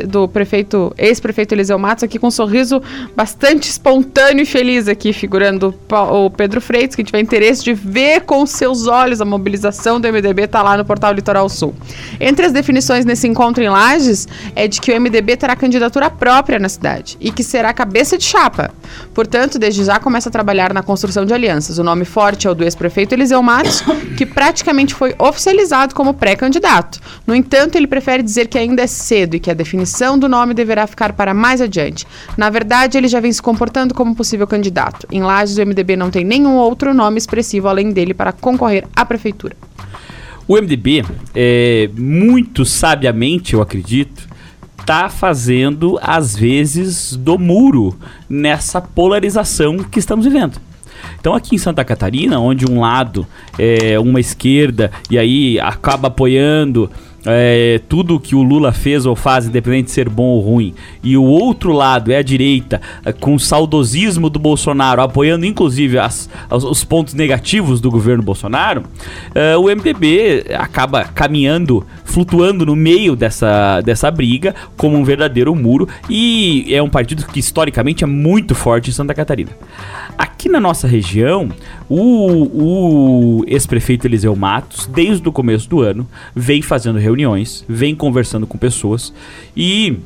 do 0.06 0.28
prefeito, 0.28 0.92
ex-prefeito 0.98 1.54
Eliseu 1.54 1.78
Matos, 1.78 2.04
aqui 2.04 2.18
com 2.18 2.28
um 2.28 2.30
sorriso 2.30 2.82
bastante 3.14 3.68
espontâneo 3.68 4.42
e 4.42 4.46
feliz 4.46 4.88
aqui, 4.88 5.12
figurando 5.12 5.74
o 5.90 6.30
Pedro 6.30 6.60
Freitas, 6.60 6.96
que 6.96 7.04
tiver 7.04 7.20
interesse 7.20 7.64
de 7.64 7.72
ver 7.72 8.22
com 8.22 8.44
seus 8.46 8.86
olhos 8.86 9.20
a 9.20 9.24
mobilização 9.24 10.00
do 10.00 10.08
MDB, 10.08 10.46
tá 10.46 10.62
lá 10.62 10.76
no 10.76 10.84
portal 10.84 11.12
Litoral 11.12 11.48
Sul. 11.48 11.74
Entre 12.20 12.46
as 12.46 12.52
definições 12.52 13.04
nesse 13.04 13.26
encontro 13.26 13.62
em 13.62 13.68
Lages 13.68 14.28
é 14.54 14.66
de 14.68 14.80
que 14.80 14.92
o 14.92 15.00
MDB 15.00 15.36
terá 15.36 15.56
candidatura 15.56 16.10
própria 16.10 16.58
na 16.58 16.68
cidade 16.68 17.16
e 17.20 17.30
que 17.30 17.42
será 17.42 17.72
cabeça 17.72 18.18
de 18.18 18.24
chapa. 18.24 18.70
Portanto, 19.12 19.58
desde 19.58 19.84
já 19.84 19.98
começa 19.98 20.28
a 20.28 20.32
trabalhar 20.32 20.72
na 20.72 20.82
construção 20.82 21.24
de 21.24 21.32
alianças. 21.32 21.78
O 21.78 21.84
nome 21.84 22.04
forte 22.04 22.46
é 22.46 22.50
o 22.50 22.54
do 22.54 22.64
ex-prefeito 22.64 23.14
Eliseu 23.14 23.42
Matos, 23.42 23.82
que 24.16 24.26
praticamente 24.26 24.94
foi 24.94 25.14
oficializado 25.18 25.94
como 25.94 26.14
pré-candidato. 26.14 27.00
No 27.26 27.34
entanto, 27.34 27.76
ele 27.76 27.86
prefere 27.86 28.22
dizer 28.22 28.48
que 28.48 28.58
ainda 28.58 28.82
é 28.82 28.86
cedo 28.86 29.36
e 29.36 29.40
que 29.40 29.50
a 29.50 29.53
definição 29.54 30.18
do 30.18 30.28
nome 30.28 30.54
deverá 30.54 30.86
ficar 30.86 31.12
para 31.12 31.32
mais 31.32 31.60
adiante. 31.60 32.06
Na 32.36 32.50
verdade, 32.50 32.98
ele 32.98 33.08
já 33.08 33.20
vem 33.20 33.32
se 33.32 33.42
comportando 33.42 33.94
como 33.94 34.14
possível 34.14 34.46
candidato. 34.46 35.06
Em 35.10 35.22
Lages, 35.22 35.56
o 35.56 35.60
MDB 35.64 35.96
não 35.96 36.10
tem 36.10 36.24
nenhum 36.24 36.54
outro 36.54 36.92
nome 36.92 37.18
expressivo 37.18 37.68
além 37.68 37.92
dele 37.92 38.14
para 38.14 38.32
concorrer 38.32 38.84
à 38.94 39.04
prefeitura. 39.04 39.56
O 40.46 40.56
MDB, 40.56 41.04
é, 41.34 41.88
muito 41.96 42.64
sabiamente, 42.66 43.54
eu 43.54 43.62
acredito, 43.62 44.28
está 44.78 45.08
fazendo, 45.08 45.98
às 46.02 46.36
vezes, 46.36 47.16
do 47.16 47.38
muro 47.38 47.98
nessa 48.28 48.80
polarização 48.80 49.78
que 49.78 49.98
estamos 49.98 50.26
vivendo. 50.26 50.60
Então 51.18 51.34
aqui 51.34 51.54
em 51.54 51.58
Santa 51.58 51.84
Catarina, 51.84 52.38
onde 52.38 52.70
um 52.70 52.80
lado 52.80 53.26
é 53.58 53.98
uma 53.98 54.20
esquerda 54.20 54.90
e 55.10 55.18
aí 55.18 55.58
acaba 55.58 56.08
apoiando 56.08 56.90
é, 57.26 57.80
tudo 57.88 58.20
que 58.20 58.34
o 58.34 58.42
Lula 58.42 58.72
fez 58.72 59.06
ou 59.06 59.16
faz, 59.16 59.46
independente 59.46 59.86
de 59.86 59.90
ser 59.92 60.08
bom 60.08 60.24
ou 60.24 60.40
ruim, 60.40 60.74
e 61.02 61.16
o 61.16 61.24
outro 61.24 61.72
lado 61.72 62.12
é 62.12 62.16
a 62.16 62.22
direita, 62.22 62.80
é, 63.04 63.12
com 63.12 63.34
o 63.34 63.40
saudosismo 63.40 64.28
do 64.28 64.38
Bolsonaro, 64.38 65.02
apoiando 65.02 65.46
inclusive 65.46 65.98
as, 65.98 66.28
os 66.50 66.84
pontos 66.84 67.14
negativos 67.14 67.80
do 67.80 67.90
governo 67.90 68.22
Bolsonaro, 68.22 68.84
é, 69.34 69.56
o 69.56 69.64
MDB 69.64 70.46
acaba 70.58 71.04
caminhando, 71.04 71.86
flutuando 72.04 72.66
no 72.66 72.76
meio 72.76 73.16
dessa, 73.16 73.80
dessa 73.80 74.10
briga, 74.10 74.54
como 74.76 74.96
um 74.96 75.04
verdadeiro 75.04 75.54
muro, 75.54 75.88
e 76.08 76.66
é 76.70 76.82
um 76.82 76.88
partido 76.88 77.26
que 77.26 77.40
historicamente 77.40 78.04
é 78.04 78.06
muito 78.06 78.54
forte 78.54 78.90
em 78.90 78.92
Santa 78.92 79.14
Catarina. 79.14 79.50
Na 80.48 80.60
nossa 80.60 80.86
região, 80.86 81.48
o, 81.88 83.40
o 83.40 83.44
ex-prefeito 83.46 84.06
Eliseu 84.06 84.34
Matos, 84.34 84.86
desde 84.86 85.28
o 85.28 85.32
começo 85.32 85.68
do 85.68 85.80
ano, 85.80 86.06
vem 86.34 86.62
fazendo 86.62 86.98
reuniões, 86.98 87.64
vem 87.68 87.94
conversando 87.94 88.46
com 88.46 88.58
pessoas 88.58 89.12
e 89.56 89.98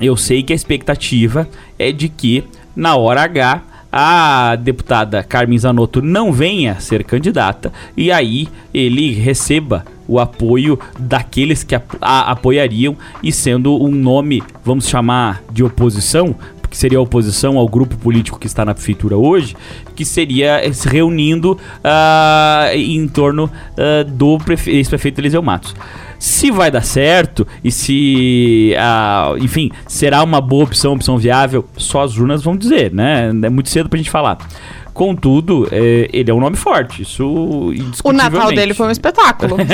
eu 0.00 0.16
sei 0.16 0.42
que 0.42 0.52
a 0.52 0.56
expectativa 0.56 1.48
é 1.78 1.90
de 1.90 2.08
que, 2.08 2.44
na 2.74 2.96
hora 2.96 3.22
H, 3.22 3.62
a 3.90 4.56
deputada 4.56 5.22
Carmen 5.22 5.58
Zanotto 5.58 6.02
não 6.02 6.32
venha 6.32 6.78
ser 6.80 7.02
candidata 7.02 7.72
e 7.96 8.12
aí 8.12 8.48
ele 8.74 9.12
receba 9.12 9.84
o 10.08 10.20
apoio 10.20 10.78
daqueles 10.98 11.64
que 11.64 11.74
a, 11.74 11.82
a, 12.00 12.30
apoiariam 12.32 12.96
e 13.22 13.32
sendo 13.32 13.82
um 13.82 13.90
nome, 13.90 14.42
vamos 14.64 14.88
chamar 14.88 15.42
de 15.50 15.64
oposição, 15.64 16.34
que 16.76 16.80
seria 16.80 16.98
a 16.98 17.00
oposição 17.00 17.56
ao 17.56 17.66
grupo 17.66 17.96
político 17.96 18.38
que 18.38 18.46
está 18.46 18.62
na 18.62 18.74
prefeitura 18.74 19.16
hoje, 19.16 19.56
que 19.94 20.04
seria 20.04 20.60
se 20.74 20.86
reunindo 20.86 21.52
uh, 21.52 22.76
em 22.76 23.08
torno 23.08 23.44
uh, 23.44 24.04
do 24.04 24.38
ex-prefeito 24.66 25.18
Eliseu 25.18 25.40
Matos. 25.40 25.74
Se 26.18 26.50
vai 26.50 26.70
dar 26.70 26.82
certo 26.82 27.46
e 27.64 27.72
se, 27.72 28.74
uh, 28.76 29.38
enfim, 29.38 29.70
será 29.86 30.22
uma 30.22 30.38
boa 30.38 30.64
opção, 30.64 30.92
opção 30.92 31.16
viável, 31.16 31.64
só 31.78 32.02
as 32.02 32.18
urnas 32.18 32.42
vão 32.42 32.54
dizer, 32.54 32.92
né? 32.92 33.30
É 33.42 33.48
muito 33.48 33.70
cedo 33.70 33.88
pra 33.88 33.96
gente 33.96 34.10
falar. 34.10 34.36
Contudo, 34.96 35.68
é, 35.70 36.08
ele 36.10 36.30
é 36.30 36.34
um 36.34 36.40
nome 36.40 36.56
forte. 36.56 37.02
Isso 37.02 37.70
O 38.02 38.12
Natal 38.12 38.50
dele 38.50 38.72
foi 38.72 38.86
um 38.86 38.90
espetáculo. 38.90 39.58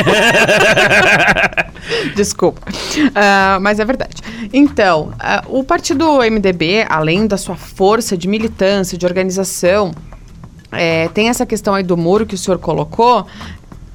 Desculpa. 2.16 2.60
Uh, 2.68 3.60
mas 3.60 3.78
é 3.78 3.84
verdade. 3.84 4.16
Então, 4.52 5.12
uh, 5.12 5.60
o 5.60 5.62
partido 5.62 6.18
MDB, 6.18 6.84
além 6.88 7.28
da 7.28 7.36
sua 7.36 7.54
força 7.54 8.16
de 8.16 8.26
militância, 8.26 8.98
de 8.98 9.06
organização, 9.06 9.92
é, 10.72 11.06
tem 11.10 11.28
essa 11.28 11.46
questão 11.46 11.72
aí 11.72 11.84
do 11.84 11.96
muro 11.96 12.26
que 12.26 12.34
o 12.34 12.38
senhor 12.38 12.58
colocou. 12.58 13.24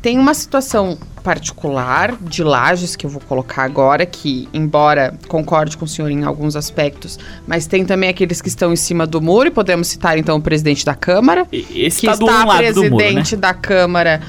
Tem 0.08 0.18
uma 0.18 0.34
situação 0.34 0.98
particular 1.22 2.16
de 2.22 2.42
Lages 2.42 2.96
que 2.96 3.06
eu 3.06 3.10
vou 3.10 3.22
colocar 3.28 3.64
agora, 3.64 4.06
que, 4.06 4.48
embora 4.54 5.14
concorde 5.28 5.76
com 5.76 5.84
o 5.84 5.88
senhor 5.88 6.10
em 6.10 6.24
alguns 6.24 6.56
aspectos, 6.56 7.20
mas 7.46 7.68
tem 7.68 7.84
também 7.84 8.08
aqueles 8.08 8.42
que 8.42 8.48
estão 8.48 8.72
em 8.72 8.78
cima 8.78 9.06
do 9.06 9.22
muro, 9.22 9.50
e 9.50 9.52
podemos 9.52 9.90
citar 9.90 10.18
então 10.18 10.38
o 10.38 10.42
presidente 10.42 10.86
da 10.86 10.96
Câmara, 10.96 11.46
Esse 11.52 12.00
que 12.00 12.06
tá 12.08 12.14
está 12.14 12.46
um 12.46 12.58
presidente 12.58 12.90
muro, 12.90 13.36
né? 13.36 13.38
da 13.42 13.54
Câmara 13.54 14.22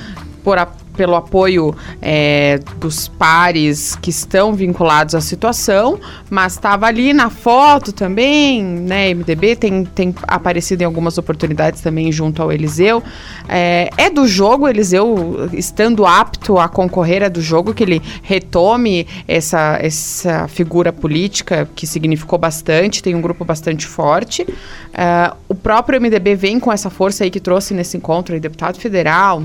por, 0.43 0.59
a, 0.59 0.67
pelo 0.99 1.15
apoio 1.15 1.73
é, 2.03 2.59
dos 2.79 3.07
pares 3.07 3.95
que 3.95 4.11
estão 4.11 4.53
vinculados 4.53 5.15
à 5.15 5.21
situação, 5.21 6.01
mas 6.29 6.55
estava 6.55 6.87
ali 6.87 7.13
na 7.13 7.31
foto 7.31 7.93
também, 7.93 8.65
né? 8.65 9.15
MDB 9.15 9.55
tem, 9.55 9.85
tem 9.85 10.13
aparecido 10.25 10.83
em 10.83 10.85
algumas 10.85 11.17
oportunidades 11.17 11.81
também 11.81 12.11
junto 12.11 12.43
ao 12.43 12.51
Eliseu. 12.51 13.01
É, 13.49 13.91
é 13.97 14.11
do 14.11 14.27
jogo, 14.27 14.67
Eliseu 14.67 15.49
estando 15.53 16.05
apto 16.05 16.59
a 16.59 16.69
concorrer, 16.69 17.23
é 17.23 17.31
do 17.31 17.41
jogo 17.41 17.73
que 17.73 17.85
ele 17.85 18.03
retome 18.21 19.07
essa, 19.29 19.79
essa 19.81 20.49
figura 20.49 20.93
política 20.93 21.69
que 21.77 21.87
significou 21.87 22.41
bastante, 22.41 23.01
tem 23.05 23.15
um 23.15 23.21
grupo 23.21 23.45
bastante 23.45 23.87
forte. 23.87 24.45
É, 24.93 25.33
o 25.49 25.55
próprio 25.55 26.01
MDB 26.01 26.35
vem 26.35 26.59
com 26.59 26.73
essa 26.73 26.91
força 26.91 27.23
aí 27.23 27.31
que 27.31 27.39
trouxe 27.39 27.73
nesse 27.73 27.97
encontro, 27.97 28.35
aí, 28.35 28.41
deputado 28.41 28.81
federal, 28.81 29.45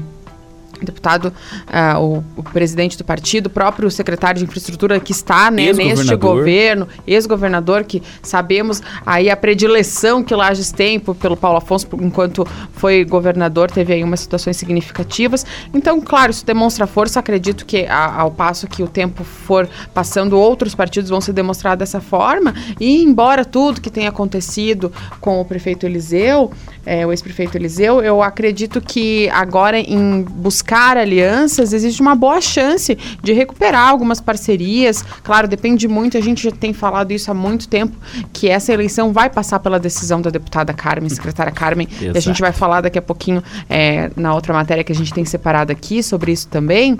deputado, 0.86 1.34
uh, 1.68 2.00
o, 2.00 2.24
o, 2.38 2.44
presidente 2.44 2.98
do 2.98 3.04
partido, 3.04 3.48
o 3.48 3.50
próprio 3.50 3.90
secretário 3.90 4.40
de 4.40 4.46
infraestrutura 4.46 5.00
que 5.00 5.12
está 5.12 5.50
né, 5.50 5.74
neste 5.74 6.16
governo, 6.16 6.88
ex-governador, 7.06 7.84
que 7.84 8.02
sabemos 8.22 8.82
aí 9.06 9.30
a 9.30 9.38
predileção 9.38 10.24
que 10.24 10.34
Lages 10.36 10.72
tem 10.72 11.00
pelo 11.00 11.36
Paulo 11.38 11.58
Afonso, 11.58 11.88
enquanto 12.02 12.46
foi 12.74 13.04
governador, 13.04 13.70
teve 13.70 13.94
aí 13.94 14.04
umas 14.04 14.20
situações 14.20 14.58
significativas. 14.58 15.46
Então, 15.74 16.02
claro, 16.02 16.32
isso 16.32 16.46
demonstra 16.46 16.88
força. 16.88 17.20
Acredito 17.20 17.66
que 17.66 17.86
a, 17.86 18.22
ao 18.22 18.32
passo 18.32 18.68
que 18.68 18.84
o 18.84 18.88
tempo 18.88 19.24
for 19.24 19.68
passando, 19.94 20.38
outros 20.38 20.76
partidos 20.76 21.10
vão 21.10 21.22
se 21.22 21.32
demonstrar 21.32 21.78
dessa 21.78 22.02
forma. 22.02 22.54
E 22.80 23.04
embora 23.04 23.46
tudo 23.46 23.82
que 23.82 23.90
tenha 23.90 24.10
acontecido 24.10 24.92
com 25.20 25.40
o 25.40 25.46
prefeito 25.46 25.86
Eliseu, 25.86 26.52
é, 26.86 27.06
o 27.06 27.12
ex-prefeito 27.12 27.58
Eliseu, 27.58 28.02
eu 28.02 28.22
acredito 28.22 28.82
que 28.82 29.30
agora 29.30 29.80
em 29.80 30.22
buscar 30.22 30.73
alianças 30.78 31.74
existe 31.74 32.02
uma 32.02 32.16
boa 32.16 32.42
chance 32.42 32.98
de 33.22 33.34
recuperar 33.34 33.90
algumas 33.90 34.20
parcerias. 34.20 35.04
Claro, 35.24 35.48
depende 35.48 35.88
muito, 35.88 36.18
a 36.18 36.22
gente 36.22 36.44
já 36.44 36.52
tem 36.52 36.74
falado 36.74 37.12
isso 37.12 37.30
há 37.30 37.34
muito 37.34 37.68
tempo, 37.68 37.96
que 38.32 38.50
essa 38.50 38.74
eleição 38.74 39.14
vai 39.14 39.30
passar 39.30 39.60
pela 39.60 39.80
decisão 39.80 40.22
da 40.22 40.30
deputada 40.30 40.74
Carmen, 40.74 41.10
secretária 41.10 41.52
Carmen, 41.52 41.88
Exato. 41.90 42.16
e 42.16 42.18
a 42.18 42.22
gente 42.22 42.42
vai 42.42 42.52
falar 42.52 42.82
daqui 42.82 42.98
a 42.98 43.02
pouquinho 43.02 43.44
é, 43.70 44.10
na 44.16 44.34
outra 44.34 44.54
matéria 44.54 44.84
que 44.84 44.92
a 44.92 44.96
gente 44.96 45.14
tem 45.14 45.26
separado 45.26 45.72
aqui 45.72 46.02
sobre 46.02 46.32
isso 46.32 46.48
também. 46.48 46.98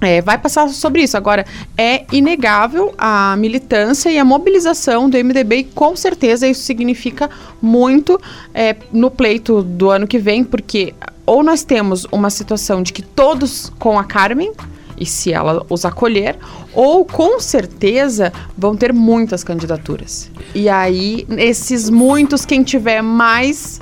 É, 0.00 0.20
vai 0.20 0.36
passar 0.36 0.68
sobre 0.68 1.02
isso. 1.02 1.16
Agora, 1.16 1.46
é 1.76 2.04
inegável 2.12 2.94
a 2.98 3.34
militância 3.38 4.10
e 4.10 4.18
a 4.18 4.24
mobilização 4.24 5.08
do 5.08 5.16
MDB, 5.16 5.56
e 5.56 5.64
com 5.64 5.96
certeza 5.96 6.46
isso 6.46 6.62
significa 6.62 7.30
muito 7.62 8.20
é, 8.52 8.76
no 8.92 9.10
pleito 9.10 9.62
do 9.62 9.90
ano 9.90 10.06
que 10.06 10.18
vem, 10.18 10.44
porque 10.44 10.92
ou 11.26 11.42
nós 11.42 11.64
temos 11.64 12.06
uma 12.12 12.30
situação 12.30 12.82
de 12.82 12.92
que 12.92 13.02
todos 13.02 13.72
com 13.78 13.98
a 13.98 14.04
Carmen, 14.04 14.52
e 14.98 15.04
se 15.04 15.32
ela 15.32 15.66
os 15.68 15.84
acolher, 15.84 16.38
ou 16.72 17.04
com 17.04 17.38
certeza 17.40 18.32
vão 18.56 18.76
ter 18.76 18.92
muitas 18.92 19.44
candidaturas. 19.44 20.30
E 20.54 20.68
aí, 20.68 21.26
esses 21.36 21.90
muitos, 21.90 22.46
quem 22.46 22.62
tiver 22.62 23.02
mais 23.02 23.80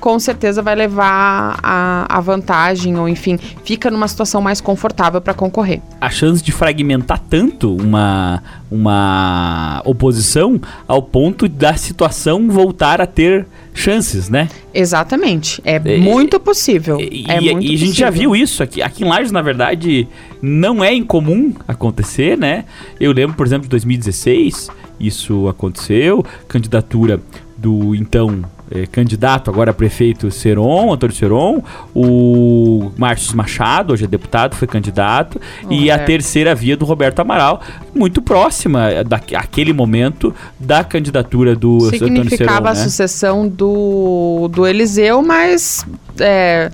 com 0.00 0.18
certeza 0.18 0.62
vai 0.62 0.74
levar 0.74 1.58
a, 1.62 2.06
a 2.08 2.20
vantagem, 2.20 2.98
ou 2.98 3.08
enfim, 3.08 3.38
fica 3.64 3.90
numa 3.90 4.08
situação 4.08 4.40
mais 4.40 4.60
confortável 4.60 5.20
para 5.20 5.34
concorrer. 5.34 5.80
A 6.00 6.10
chance 6.10 6.42
de 6.42 6.52
fragmentar 6.52 7.20
tanto 7.30 7.74
uma, 7.76 8.42
uma 8.70 9.82
oposição 9.84 10.60
ao 10.86 11.02
ponto 11.02 11.48
da 11.48 11.76
situação 11.76 12.48
voltar 12.48 13.00
a 13.00 13.06
ter 13.06 13.46
chances, 13.74 14.28
né? 14.28 14.48
Exatamente. 14.72 15.60
É, 15.64 15.76
é 15.76 15.98
muito 15.98 16.40
possível. 16.40 16.98
E, 16.98 17.24
é 17.28 17.40
e, 17.40 17.52
muito 17.52 17.66
e 17.66 17.74
a 17.74 17.78
gente 17.78 17.98
já 17.98 18.10
viu 18.10 18.34
isso 18.34 18.62
aqui. 18.62 18.82
Aqui 18.82 19.04
em 19.04 19.08
Lages, 19.08 19.30
na 19.30 19.42
verdade, 19.42 20.08
não 20.40 20.82
é 20.82 20.94
incomum 20.94 21.52
acontecer, 21.68 22.36
né? 22.38 22.64
Eu 22.98 23.12
lembro, 23.12 23.36
por 23.36 23.46
exemplo, 23.46 23.64
de 23.64 23.70
2016, 23.70 24.68
isso 24.98 25.48
aconteceu. 25.48 26.24
Candidatura 26.48 27.20
do 27.56 27.94
então 27.94 28.44
é, 28.70 28.86
candidato 28.86 29.50
agora 29.50 29.70
a 29.70 29.74
prefeito 29.74 30.30
Seron, 30.30 30.92
Antônio 30.92 31.14
Seron, 31.14 31.62
o 31.94 32.90
Márcio 32.96 33.36
Machado, 33.36 33.92
hoje 33.92 34.04
é 34.04 34.08
deputado, 34.08 34.54
foi 34.54 34.66
candidato, 34.68 35.40
e 35.70 35.90
a 35.90 35.98
terceira 35.98 36.54
via 36.54 36.76
do 36.76 36.84
Roberto 36.84 37.20
Amaral, 37.20 37.60
muito 37.94 38.20
próxima 38.20 39.04
daquele 39.04 39.72
momento 39.72 40.34
da 40.58 40.82
candidatura 40.82 41.54
do 41.54 41.76
Antônio 41.76 41.98
Seron. 41.98 42.14
Significava 42.14 42.70
a 42.70 42.74
né? 42.74 42.82
sucessão 42.82 43.48
do, 43.48 44.48
do 44.52 44.66
Eliseu, 44.66 45.22
mas... 45.22 45.86
É, 46.18 46.70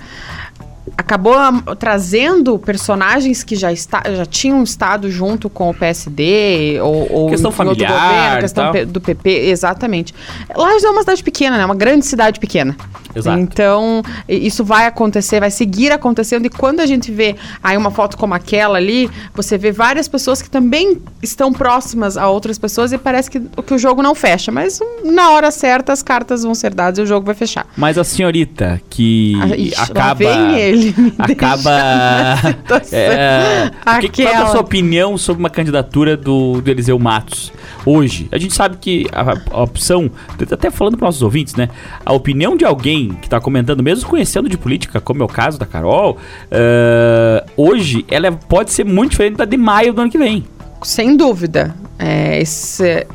acabou 0.97 1.35
trazendo 1.79 2.59
personagens 2.59 3.43
que 3.43 3.57
já, 3.57 3.73
está, 3.73 4.03
já 4.15 4.27
tinham 4.27 4.63
estado 4.63 5.11
junto 5.11 5.49
com 5.51 5.71
o 5.71 5.75
PSD 5.75 6.79
ou, 6.81 7.13
ou 7.13 7.31
questão 7.31 7.51
familiar, 7.51 7.91
governo, 7.91 8.41
questão 8.41 8.73
do 8.87 9.01
PP, 9.01 9.31
exatamente. 9.49 10.15
Lages 10.55 10.85
é 10.85 10.91
uma 10.91 11.01
cidade 11.01 11.23
pequena, 11.23 11.59
né? 11.59 11.65
Uma 11.65 11.75
grande 11.75 12.07
cidade 12.07 12.39
pequena. 12.39 12.77
Exato. 13.15 13.39
Então, 13.39 14.03
isso 14.29 14.65
vai 14.65 14.87
acontecer, 14.87 15.41
vai 15.41 15.51
seguir 15.51 15.93
acontecendo. 15.93 16.47
E 16.47 16.51
quando 16.51 16.81
a 16.81 16.87
gente 16.87 17.11
vê 17.11 17.37
aí 17.63 17.77
uma 17.77 17.91
foto 17.91 18.17
como 18.17 18.35
aquela 18.35 18.79
ali, 18.79 19.11
você 19.35 19.59
vê 19.59 19.71
várias 19.71 20.09
pessoas 20.09 20.41
que 20.41 20.51
também 20.51 21.01
estão 21.23 21.53
próximas 21.53 22.17
a 22.17 22.29
outras 22.29 22.59
pessoas 22.59 22.93
e 22.93 22.99
parece 22.99 23.31
que, 23.31 23.41
que 23.41 23.75
o 23.75 23.79
jogo 23.79 24.03
não 24.03 24.15
fecha. 24.15 24.51
Mas 24.51 24.81
na 25.05 25.31
hora 25.31 25.51
certa 25.51 25.93
as 25.93 26.03
cartas 26.03 26.43
vão 26.43 26.55
ser 26.55 26.75
dadas 26.75 26.99
e 26.99 27.03
o 27.03 27.07
jogo 27.07 27.27
vai 27.27 27.35
fechar. 27.35 27.67
Mas 27.77 27.99
a 27.99 28.05
senhorita 28.05 28.81
que 28.89 29.35
ah, 29.41 29.57
ixi, 29.57 29.75
acaba. 29.79 30.25
ele, 30.25 30.95
acaba. 31.19 31.73
é, 32.93 33.71
que, 34.01 34.23
qual 34.23 34.35
é 34.35 34.37
a 34.37 34.47
sua 34.47 34.61
opinião 34.61 35.17
sobre 35.19 35.41
uma 35.41 35.51
candidatura 35.51 36.17
do, 36.17 36.61
do 36.61 36.71
Eliseu 36.71 36.99
Matos 36.99 37.53
hoje? 37.85 38.29
A 38.33 38.39
gente 38.39 38.55
sabe 38.55 38.77
que 38.79 39.07
a, 39.13 39.35
a 39.51 39.63
opção, 39.63 40.11
até 40.51 40.71
falando 40.71 40.97
para 40.97 41.07
nossos 41.07 41.23
ouvintes, 41.23 41.55
né? 41.55 41.69
A 42.05 42.13
opinião 42.13 42.57
de 42.57 42.65
alguém 42.65 43.02
que 43.09 43.27
está 43.27 43.41
comentando, 43.41 43.83
mesmo 43.83 44.09
conhecendo 44.09 44.49
de 44.49 44.57
política, 44.57 45.01
como 45.01 45.23
é 45.23 45.25
o 45.25 45.29
caso 45.29 45.59
da 45.59 45.67
Carol, 45.67 46.17
uh, 46.17 47.51
hoje 47.57 48.05
ela 48.11 48.33
pode 48.33 48.73
ser 48.73 48.85
muito 48.85 49.13
diferente 49.13 49.37
da 49.37 49.45
de 49.45 49.57
maio 49.57 49.93
do 49.93 50.01
ano 50.01 50.11
que 50.11 50.19
vem. 50.19 50.45
Sem 50.83 51.17
dúvida. 51.17 51.75
É, 51.99 52.41
esse, 52.41 53.07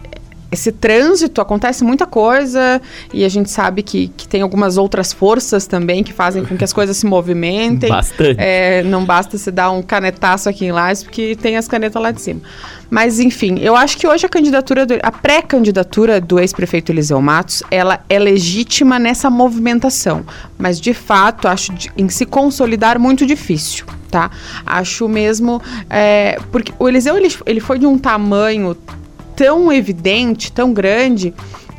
esse 0.52 0.72
trânsito 0.72 1.42
acontece 1.42 1.84
muita 1.84 2.06
coisa 2.06 2.82
e 3.14 3.26
a 3.26 3.30
gente 3.30 3.50
sabe 3.50 3.84
que, 3.84 4.08
que 4.16 4.28
tem 4.28 4.42
algumas 4.42 4.78
outras 4.78 5.12
forças 5.12 5.68
também 5.68 6.04
que 6.04 6.14
fazem 6.14 6.46
com 6.46 6.56
que 6.56 6.64
as 6.64 6.72
coisas 6.72 6.96
se 6.98 7.06
movimentem. 7.08 7.90
Bastante. 7.90 8.40
É, 8.40 8.84
não 8.84 9.04
basta 9.04 9.38
se 9.38 9.52
dar 9.52 9.72
um 9.72 9.82
canetaço 9.82 10.48
aqui 10.48 10.66
em 10.66 10.72
Lages, 10.72 11.04
porque 11.04 11.36
tem 11.36 11.58
as 11.58 11.68
canetas 11.68 12.02
lá 12.02 12.12
de 12.12 12.22
cima. 12.22 12.42
Mas, 12.90 13.20
enfim, 13.20 13.60
eu 13.60 13.76
acho 13.76 13.98
que 13.98 14.08
hoje 14.08 14.26
a 14.26 14.30
candidatura, 14.30 14.86
do, 14.86 14.94
a 15.04 15.12
pré-candidatura 15.12 16.22
do 16.22 16.40
ex-prefeito 16.40 16.92
Eliseu 16.92 17.22
Matos, 17.22 17.62
ela 17.70 18.00
é 18.08 18.18
legítima 18.18 18.98
nessa 18.98 19.30
movimentação. 19.30 20.26
Mas, 20.58 20.80
de 20.80 20.94
fato, 20.94 21.50
acho 21.50 21.74
de, 21.74 21.92
em 21.98 22.08
se 22.08 22.26
consolidar 22.26 22.98
muito 22.98 23.26
difícil, 23.26 23.86
tá? 24.10 24.32
Acho 24.66 25.10
mesmo... 25.10 25.62
É, 25.90 26.40
porque 26.50 26.72
o 26.80 26.88
Eliseu, 26.88 27.18
ele, 27.18 27.34
ele 27.46 27.60
foi 27.60 27.78
de 27.78 27.86
um 27.86 27.98
tamanho 27.98 28.76
tão 29.38 29.72
evidente, 29.72 30.52
tão 30.52 30.74
grande, 30.74 31.34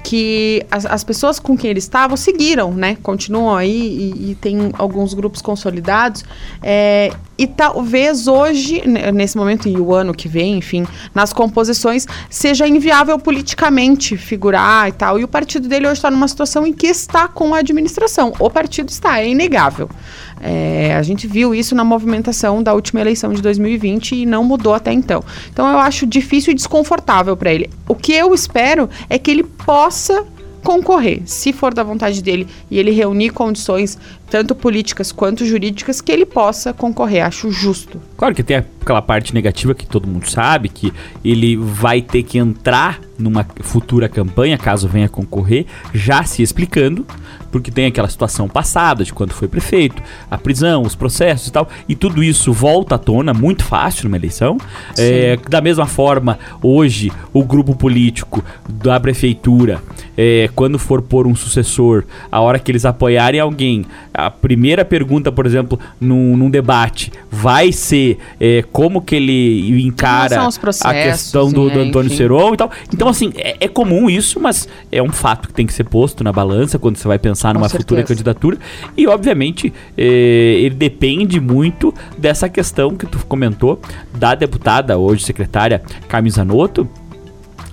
que 0.05 0.65
as, 0.71 0.87
as, 0.87 1.05
pessoas 1.05 1.39
com 1.39 1.55
quem 1.55 1.69
ele 1.69 1.81
estava 1.81 2.17
seguiram, 2.17 2.73
né? 2.73 2.97
Continuam 3.03 3.55
aí 3.55 4.15
e, 4.17 4.31
e 4.31 4.35
tem 4.37 4.71
alguns 4.79 5.13
grupos 5.13 5.43
consolidados. 5.43 6.25
É, 6.63 7.13
e 7.37 7.47
talvez 7.47 8.27
hoje, 8.27 8.83
nesse 9.13 9.37
momento 9.37 9.69
e 9.69 9.79
o 9.79 9.93
ano 9.93 10.15
que 10.15 10.27
vem, 10.27 10.57
enfim, 10.57 10.87
nas 11.15 11.33
composições, 11.33 12.07
seja 12.31 12.67
inviável 12.67 13.19
politicamente 13.19 14.17
figurar 14.17 14.89
e 14.89 14.93
tal. 14.93 15.19
E 15.19 15.25
o 15.25 15.29
partido 15.29 15.69
dele 15.69 15.87
hoje 15.87 15.99
está 15.99 16.11
numa 16.11 16.27
situação 16.27 16.67
em 16.67 16.73
que 16.73 16.87
está 16.87 17.29
com 17.29 17.55
a 17.55 17.59
administração. 17.59 18.33
O 18.39 18.49
partido 18.49 18.89
está, 18.89 19.21
é 19.21 19.29
inegável. 19.29 19.91
É, 20.41 20.95
a 20.95 21.03
gente 21.03 21.27
viu 21.27 21.55
isso 21.55 21.75
na 21.75 21.85
movimentação 21.85 22.63
da 22.63 22.75
última 22.75 23.01
eleição 23.01 23.33
de 23.33 23.43
2020 23.43 24.15
e 24.15 24.27
não 24.27 24.45
mudou 24.45 24.75
até 24.75 24.93
então. 24.93 25.23
Então 25.53 25.69
eu 25.71 25.79
acho 25.79 26.07
difícil 26.07 26.53
e 26.53 26.55
desconfortável 26.55 27.37
para 27.37 27.53
ele. 27.53 27.71
O 27.89 27.95
que 27.95 28.13
eu 28.13 28.35
espero 28.35 28.89
é 29.09 29.19
que 29.19 29.31
ele 29.31 29.43
possa 29.43 30.25
concorrer, 30.63 31.23
se 31.25 31.53
for 31.53 31.73
da 31.73 31.83
vontade 31.83 32.23
dele 32.23 32.47
e 32.71 32.79
ele 32.79 32.91
reunir 32.91 33.31
condições 33.31 33.99
tanto 34.31 34.55
políticas 34.55 35.13
quanto 35.13 35.45
jurídicas 35.45 36.01
que 36.01 36.13
ele 36.13 36.27
possa 36.27 36.73
concorrer, 36.73 37.25
acho 37.25 37.51
justo. 37.51 38.01
Claro 38.17 38.35
que 38.35 38.43
tem 38.43 38.57
aquela 38.57 39.03
parte 39.03 39.35
negativa 39.35 39.75
que 39.75 39.87
todo 39.87 40.09
mundo 40.09 40.29
sabe 40.29 40.69
que 40.69 40.93
ele 41.25 41.57
vai 41.57 42.01
ter 42.03 42.23
que 42.23 42.39
entrar 42.39 43.01
numa 43.19 43.45
futura 43.61 44.09
campanha 44.09 44.57
caso 44.57 44.87
venha 44.87 45.09
concorrer, 45.09 45.67
já 45.93 46.23
se 46.23 46.43
explicando, 46.43 47.05
porque 47.51 47.71
tem 47.71 47.87
aquela 47.87 48.09
situação 48.09 48.49
passada 48.49 49.05
de 49.05 49.13
quando 49.13 49.33
foi 49.33 49.49
prefeito, 49.49 50.01
a 50.31 50.39
prisão, 50.39 50.83
os 50.83 50.95
processos 50.95 51.49
e 51.49 51.53
tal, 51.53 51.69
e 51.89 51.97
tudo 51.97 52.23
isso 52.23 52.53
volta 52.53 52.95
à 52.95 52.99
tona 52.99 53.35
muito 53.35 53.65
fácil 53.65 54.05
numa 54.05 54.17
eleição. 54.17 54.57
É, 54.97 55.37
da 55.49 55.61
mesma 55.61 55.87
forma, 55.87 56.39
hoje, 56.63 57.11
o 57.33 57.45
grupo 57.45 57.75
político 57.75 58.45
da 58.69 59.01
prefeitura, 59.01 59.83
é, 60.17 60.49
quando 60.55 60.79
for 60.79 61.03
pôr 61.03 61.27
um 61.27 61.35
sucessor, 61.35 62.05
a 62.31 62.41
hora 62.41 62.59
que 62.59 62.71
eles 62.71 62.85
apoiarem 62.85 63.41
alguém, 63.41 63.85
a 64.19 64.33
primeira 64.33 64.85
pergunta, 64.85 65.31
por 65.31 65.47
exemplo, 65.47 65.79
num, 66.01 66.37
num 66.37 66.51
debate, 66.51 67.13
vai 67.31 67.71
ser 67.71 68.19
é, 68.41 68.65
como 68.73 69.01
que 69.01 69.15
ele 69.15 69.87
encara 69.87 70.49
a 70.83 70.93
questão 70.93 71.53
do, 71.53 71.71
do 71.71 71.79
Antônio 71.79 72.11
Seron 72.11 72.53
e 72.53 72.57
tal. 72.57 72.69
Então, 72.93 73.07
assim, 73.07 73.33
é, 73.37 73.57
é 73.61 73.69
comum 73.69 74.11
isso, 74.11 74.41
mas 74.41 74.69
é 74.91 75.01
um 75.01 75.13
fato 75.13 75.47
que 75.47 75.55
tem 75.55 75.65
que 75.65 75.73
ser 75.73 75.85
posto 75.85 76.25
na 76.25 76.33
balança 76.33 76.81
quando 76.81 76.97
você 76.97 77.07
vai 77.07 77.17
pensar 77.17 77.55
numa 77.55 77.69
futura 77.69 78.03
candidatura. 78.03 78.59
E, 78.97 79.07
obviamente, 79.07 79.73
eh, 79.97 80.63
ele 80.63 80.75
depende 80.75 81.39
muito 81.39 81.95
dessa 82.19 82.49
questão 82.49 82.97
que 82.97 83.07
tu 83.07 83.25
comentou 83.25 83.81
da 84.17 84.35
deputada, 84.35 84.99
hoje 84.99 85.23
secretária 85.23 85.81
Carmen 86.09 86.33
Zanotto, 86.33 86.89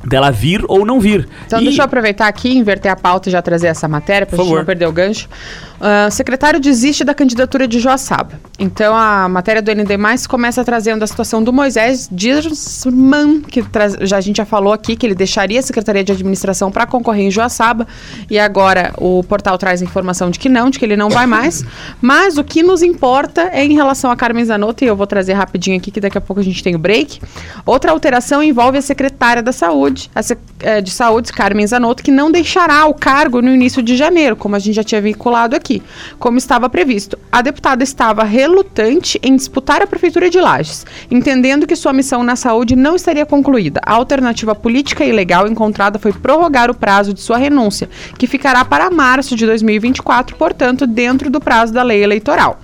dela 0.06 0.32
vir 0.32 0.64
ou 0.68 0.86
não 0.86 1.00
vir. 1.00 1.28
Então, 1.46 1.60
e... 1.60 1.66
deixa 1.66 1.82
eu 1.82 1.86
aproveitar 1.86 2.28
aqui, 2.28 2.56
inverter 2.56 2.92
a 2.92 2.96
pauta 2.96 3.30
e 3.30 3.32
já 3.32 3.42
trazer 3.42 3.68
essa 3.68 3.88
matéria, 3.88 4.26
para 4.26 4.40
a 4.40 4.44
gente 4.44 4.56
não 4.56 4.66
perder 4.66 4.88
o 4.88 4.92
gancho. 4.92 5.28
Uh, 5.76 6.10
secretário 6.10 6.58
desiste 6.60 7.04
da 7.04 7.14
candidatura 7.14 7.68
de 7.68 7.80
Joaçaba. 7.80 8.40
Então 8.58 8.96
a 8.96 9.28
matéria 9.28 9.62
do 9.62 9.70
ND 9.70 9.96
começa 10.30 10.64
trazendo 10.64 11.04
a 11.04 11.08
situação 11.08 11.44
do 11.44 11.52
Moisés 11.52 12.08
Dirsman, 12.10 13.42
que 13.42 13.64
já 14.02 14.18
a 14.18 14.22
gente 14.22 14.38
já 14.38 14.46
falou 14.46 14.72
aqui 14.72 14.96
que 14.96 15.06
ele 15.06 15.14
deixaria 15.14 15.60
a 15.60 15.62
Secretaria 15.62 16.04
de 16.04 16.14
Administração 16.14 16.72
para 16.72 16.86
concorrer 16.86 17.26
em 17.26 17.32
Joaçaba. 17.32 17.86
E 18.30 18.40
agora 18.40 18.94
o 18.98 19.22
portal 19.24 19.58
traz 19.58 19.82
informação 19.82 20.30
de 20.30 20.40
que 20.40 20.48
não, 20.48 20.70
de 20.70 20.80
que 20.80 20.86
ele 20.86 20.96
não 20.96 21.10
vai 21.10 21.26
mais. 21.26 21.66
Mas 22.02 22.38
o 22.38 22.44
que 22.44 22.64
nos 22.64 22.82
importa 22.82 23.50
é 23.52 23.66
em 23.66 23.74
relação 23.74 24.10
a 24.10 24.16
Carmen 24.16 24.46
Zanotto, 24.46 24.84
e 24.84 24.88
eu 24.88 24.96
vou 24.96 25.06
trazer 25.06 25.34
rapidinho 25.34 25.78
aqui, 25.78 25.92
que 25.92 26.00
daqui 26.00 26.18
a 26.18 26.22
pouco 26.22 26.40
a 26.40 26.44
gente 26.44 26.64
tem 26.64 26.76
o 26.76 26.80
break. 26.80 27.20
Outra 27.66 27.92
alteração 27.92 28.42
envolve 28.42 28.78
a 28.78 28.82
secretária 28.82 29.44
da 29.44 29.52
Saúde, 29.52 29.95
a 30.14 30.22
sec 30.22 30.40
eh, 30.60 30.82
de 30.82 30.92
Saúde, 30.92 31.32
Carmen 31.32 31.66
Zanotto, 31.66 32.04
que 32.04 32.12
não 32.12 32.32
deixará 32.32 32.86
o 32.86 32.94
cargo 32.94 33.42
no 33.42 33.54
início 33.54 33.82
de 33.82 33.96
janeiro, 33.96 34.36
como 34.36 34.56
a 34.56 34.60
gente 34.60 34.76
já 34.76 34.84
tinha 34.84 35.02
vinculado 35.02 35.56
aqui, 35.56 35.82
como 36.20 36.38
estava 36.38 36.70
previsto. 36.70 37.18
A 37.32 37.42
deputada 37.42 37.84
estava 37.84 38.24
relutante 38.24 39.20
em 39.22 39.36
disputar 39.36 39.82
a 39.82 39.88
Prefeitura 39.88 40.30
de 40.30 40.40
Lages, 40.40 40.86
entendendo 41.10 41.68
que 41.68 41.76
sua 41.76 41.94
missão 41.94 42.24
na 42.24 42.36
saúde 42.36 42.76
não 42.76 42.96
estaria 42.96 43.26
concluída. 43.26 43.82
A 43.86 43.94
alternativa 43.94 44.56
política 44.56 45.04
e 45.06 45.12
legal 45.12 45.48
encontrada 45.48 46.00
foi 46.00 46.14
prorrogar 46.14 46.70
o 46.70 46.76
prazo 46.76 47.14
de 47.14 47.22
sua 47.22 47.38
renúncia, 47.38 47.90
que 48.18 48.28
ficará 48.28 48.64
para 48.66 48.90
março 48.90 49.36
de 49.36 49.46
2024, 49.46 50.36
portanto, 50.36 50.88
dentro 50.88 51.30
do 51.30 51.40
prazo 51.40 51.74
da 51.74 51.84
lei 51.84 52.04
eleitoral. 52.04 52.60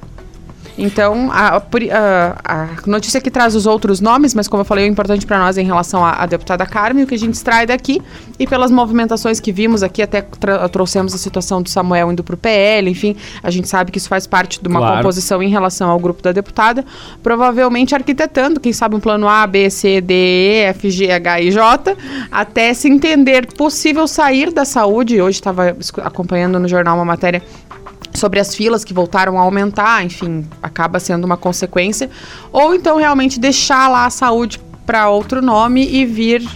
Então, 0.82 1.30
a, 1.32 1.58
a, 1.58 1.62
a, 2.44 2.68
notícia 2.88 3.22
que 3.22 3.30
traz 3.30 3.56
os 3.56 3.68
outros 3.68 4.02
nomes, 4.02 4.34
mas 4.34 4.48
como 4.48 4.62
eu 4.62 4.66
falei, 4.66 4.90
o 4.90 4.92
importante 4.92 5.28
para 5.28 5.38
nós 5.38 5.56
é 5.56 5.62
em 5.62 5.66
relação 5.66 6.04
à, 6.04 6.26
deputada 6.26 6.66
Carmen, 6.66 7.04
o 7.04 7.08
que 7.08 7.14
a 7.14 7.20
gente 7.20 7.36
extrai 7.36 7.68
daqui, 7.68 8.02
e 8.40 8.48
pelas 8.48 8.72
movimentações 8.72 9.40
que 9.40 9.52
vimos 9.52 9.84
aqui, 9.84 10.02
até 10.02 10.24
trouxemos 10.72 11.14
a 11.14 11.20
situação 11.20 11.62
do 11.62 11.70
Samuel 11.70 12.12
indo 12.12 12.24
para 12.24 12.34
o 12.34 12.38
PL, 12.38 12.90
enfim, 12.90 13.16
a 13.44 13.52
gente 13.52 13.68
sabe 13.68 13.92
que 13.92 14.00
isso 14.00 14.10
faz 14.10 14.26
parte 14.26 14.60
de 14.60 14.68
uma 14.68 14.80
claro. 14.80 14.98
composição 14.98 15.44
em 15.44 15.50
relação 15.50 15.92
ao 15.92 16.00
grupo 16.00 16.24
da 16.24 16.32
deputada, 16.32 16.84
provavelmente 17.22 17.94
arquitetando, 17.94 18.60
quem 18.60 18.74
sabe 18.74 18.96
um 18.96 19.00
plano 19.00 19.28
A, 19.28 19.46
B, 19.46 19.70
C, 19.70 20.02
D, 20.02 20.14
E, 20.14 20.64
F, 20.70 20.90
G, 20.90 21.12
H 21.12 21.42
e 21.42 21.52
J, 21.52 21.96
até 22.32 22.74
se 22.74 22.90
entender 22.90 23.54
possível 23.54 24.08
sair 24.08 24.52
da 24.52 24.66
saúde. 24.66 25.22
Hoje 25.22 25.38
estava 25.38 25.78
acompanhando 26.04 26.60
no 26.60 26.68
jornal 26.68 26.96
uma 26.96 27.06
matéria 27.06 27.44
sobre 28.14 28.40
as 28.40 28.56
filas 28.56 28.84
que 28.84 28.94
voltaram 28.94 29.38
a 29.38 29.42
aumentar, 29.42 30.04
enfim, 30.04 30.46
acaba 30.62 31.00
sendo 31.00 31.26
uma 31.26 31.38
consequência, 31.38 32.10
ou 32.52 32.74
então 32.76 32.98
realmente 32.98 33.40
deixar 33.40 33.88
lá 33.88 34.06
a 34.06 34.10
saúde 34.10 34.60
para 34.86 35.10
outro 35.10 35.42
nome 35.42 35.88
e 35.88 36.06
vir 36.06 36.48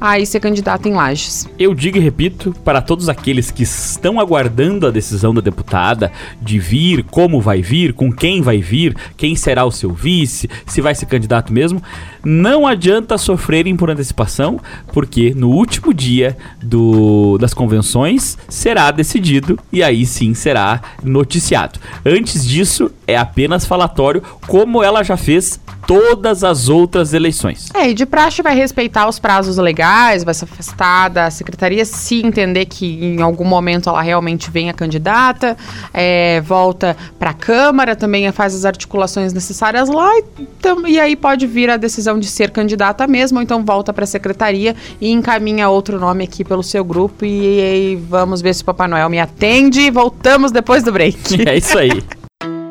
a 0.00 0.24
ser 0.24 0.40
candidato 0.40 0.88
em 0.88 0.92
Lages. 0.92 1.48
Eu 1.58 1.74
digo 1.74 1.96
e 1.96 2.00
repito 2.00 2.54
para 2.64 2.80
todos 2.80 3.08
aqueles 3.08 3.50
que 3.50 3.62
estão 3.62 4.20
aguardando 4.20 4.86
a 4.86 4.90
decisão 4.90 5.34
da 5.34 5.40
deputada 5.40 6.12
de 6.40 6.58
vir, 6.58 7.04
como 7.04 7.40
vai 7.40 7.62
vir, 7.62 7.92
com 7.92 8.12
quem 8.12 8.42
vai 8.42 8.58
vir, 8.58 8.96
quem 9.16 9.34
será 9.36 9.64
o 9.64 9.70
seu 9.70 9.92
vice, 9.92 10.48
se 10.66 10.80
vai 10.80 10.94
ser 10.94 11.06
candidato 11.06 11.52
mesmo, 11.52 11.82
não 12.24 12.66
adianta 12.66 13.18
sofrerem 13.18 13.76
por 13.76 13.90
antecipação, 13.90 14.60
porque 14.92 15.32
no 15.34 15.50
último 15.50 15.94
dia 15.94 16.36
do, 16.62 17.38
das 17.38 17.54
convenções 17.54 18.36
será 18.48 18.90
decidido 18.90 19.58
e 19.72 19.82
aí 19.82 20.04
sim 20.04 20.34
será 20.34 20.80
noticiado. 21.02 21.78
Antes 22.04 22.46
disso, 22.46 22.90
é 23.06 23.16
apenas 23.16 23.64
falatório, 23.64 24.22
como 24.46 24.82
ela 24.82 25.02
já 25.02 25.16
fez 25.16 25.60
todas 25.88 26.44
as 26.44 26.68
outras 26.68 27.14
eleições. 27.14 27.70
É, 27.72 27.88
e 27.88 27.94
de 27.94 28.04
praxe 28.04 28.42
vai 28.42 28.54
respeitar 28.54 29.08
os 29.08 29.18
prazos 29.18 29.56
legais, 29.56 29.87
vai 30.24 30.34
se 30.34 30.44
afastar 30.44 31.08
da 31.08 31.30
secretaria 31.30 31.84
se 31.84 32.24
entender 32.24 32.66
que 32.66 32.86
em 33.04 33.22
algum 33.22 33.44
momento 33.44 33.88
ela 33.88 34.02
realmente 34.02 34.50
venha 34.50 34.72
candidata, 34.72 35.56
é, 35.92 36.40
volta 36.40 36.96
para 37.18 37.30
a 37.30 37.34
Câmara, 37.34 37.96
também 37.96 38.30
faz 38.32 38.54
as 38.54 38.64
articulações 38.64 39.32
necessárias 39.32 39.88
lá 39.88 40.10
e, 40.18 40.92
e 40.92 41.00
aí 41.00 41.16
pode 41.16 41.46
vir 41.46 41.70
a 41.70 41.76
decisão 41.76 42.18
de 42.18 42.26
ser 42.26 42.50
candidata 42.50 43.06
mesmo, 43.06 43.38
ou 43.38 43.42
então 43.42 43.64
volta 43.64 43.92
para 43.92 44.04
a 44.04 44.06
secretaria 44.06 44.74
e 45.00 45.10
encaminha 45.10 45.68
outro 45.68 45.98
nome 45.98 46.24
aqui 46.24 46.44
pelo 46.44 46.62
seu 46.62 46.84
grupo 46.84 47.24
e, 47.24 47.92
e 47.92 47.96
vamos 47.96 48.42
ver 48.42 48.54
se 48.54 48.62
o 48.62 48.64
Papai 48.64 48.88
Noel 48.88 49.08
me 49.08 49.18
atende. 49.18 49.90
Voltamos 49.90 50.52
depois 50.52 50.82
do 50.82 50.92
break. 50.92 51.48
É 51.48 51.56
isso 51.56 51.78
aí. 51.78 52.02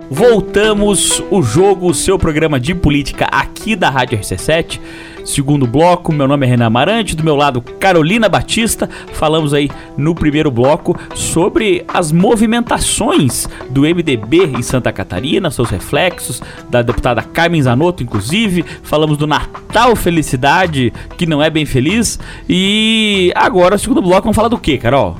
Voltamos 0.09 1.21
o 1.29 1.41
jogo, 1.41 1.89
o 1.89 1.93
seu 1.93 2.17
programa 2.17 2.57
de 2.59 2.73
política 2.73 3.25
aqui 3.25 3.75
da 3.75 3.89
Rádio 3.89 4.17
RC7. 4.17 4.79
Segundo 5.25 5.67
bloco, 5.67 6.13
meu 6.13 6.25
nome 6.25 6.45
é 6.45 6.49
Renan 6.49 6.67
Amarante, 6.67 7.13
do 7.13 7.25
meu 7.25 7.35
lado 7.35 7.61
Carolina 7.61 8.29
Batista. 8.29 8.89
Falamos 9.11 9.53
aí 9.53 9.69
no 9.97 10.15
primeiro 10.15 10.49
bloco 10.49 10.97
sobre 11.13 11.83
as 11.89 12.13
movimentações 12.13 13.49
do 13.69 13.81
MDB 13.81 14.45
em 14.45 14.61
Santa 14.61 14.93
Catarina, 14.93 15.51
seus 15.51 15.69
reflexos, 15.69 16.41
da 16.69 16.81
deputada 16.81 17.21
Carmen 17.21 17.61
Zanotto, 17.61 18.01
inclusive. 18.01 18.63
Falamos 18.83 19.17
do 19.17 19.27
Natal 19.27 19.93
Felicidade, 19.97 20.93
que 21.17 21.25
não 21.25 21.43
é 21.43 21.49
bem 21.49 21.65
feliz. 21.65 22.17
E 22.47 23.33
agora, 23.35 23.77
segundo 23.77 24.01
bloco, 24.01 24.21
vamos 24.21 24.35
falar 24.37 24.47
do 24.47 24.57
que, 24.57 24.77
Carol? 24.77 25.17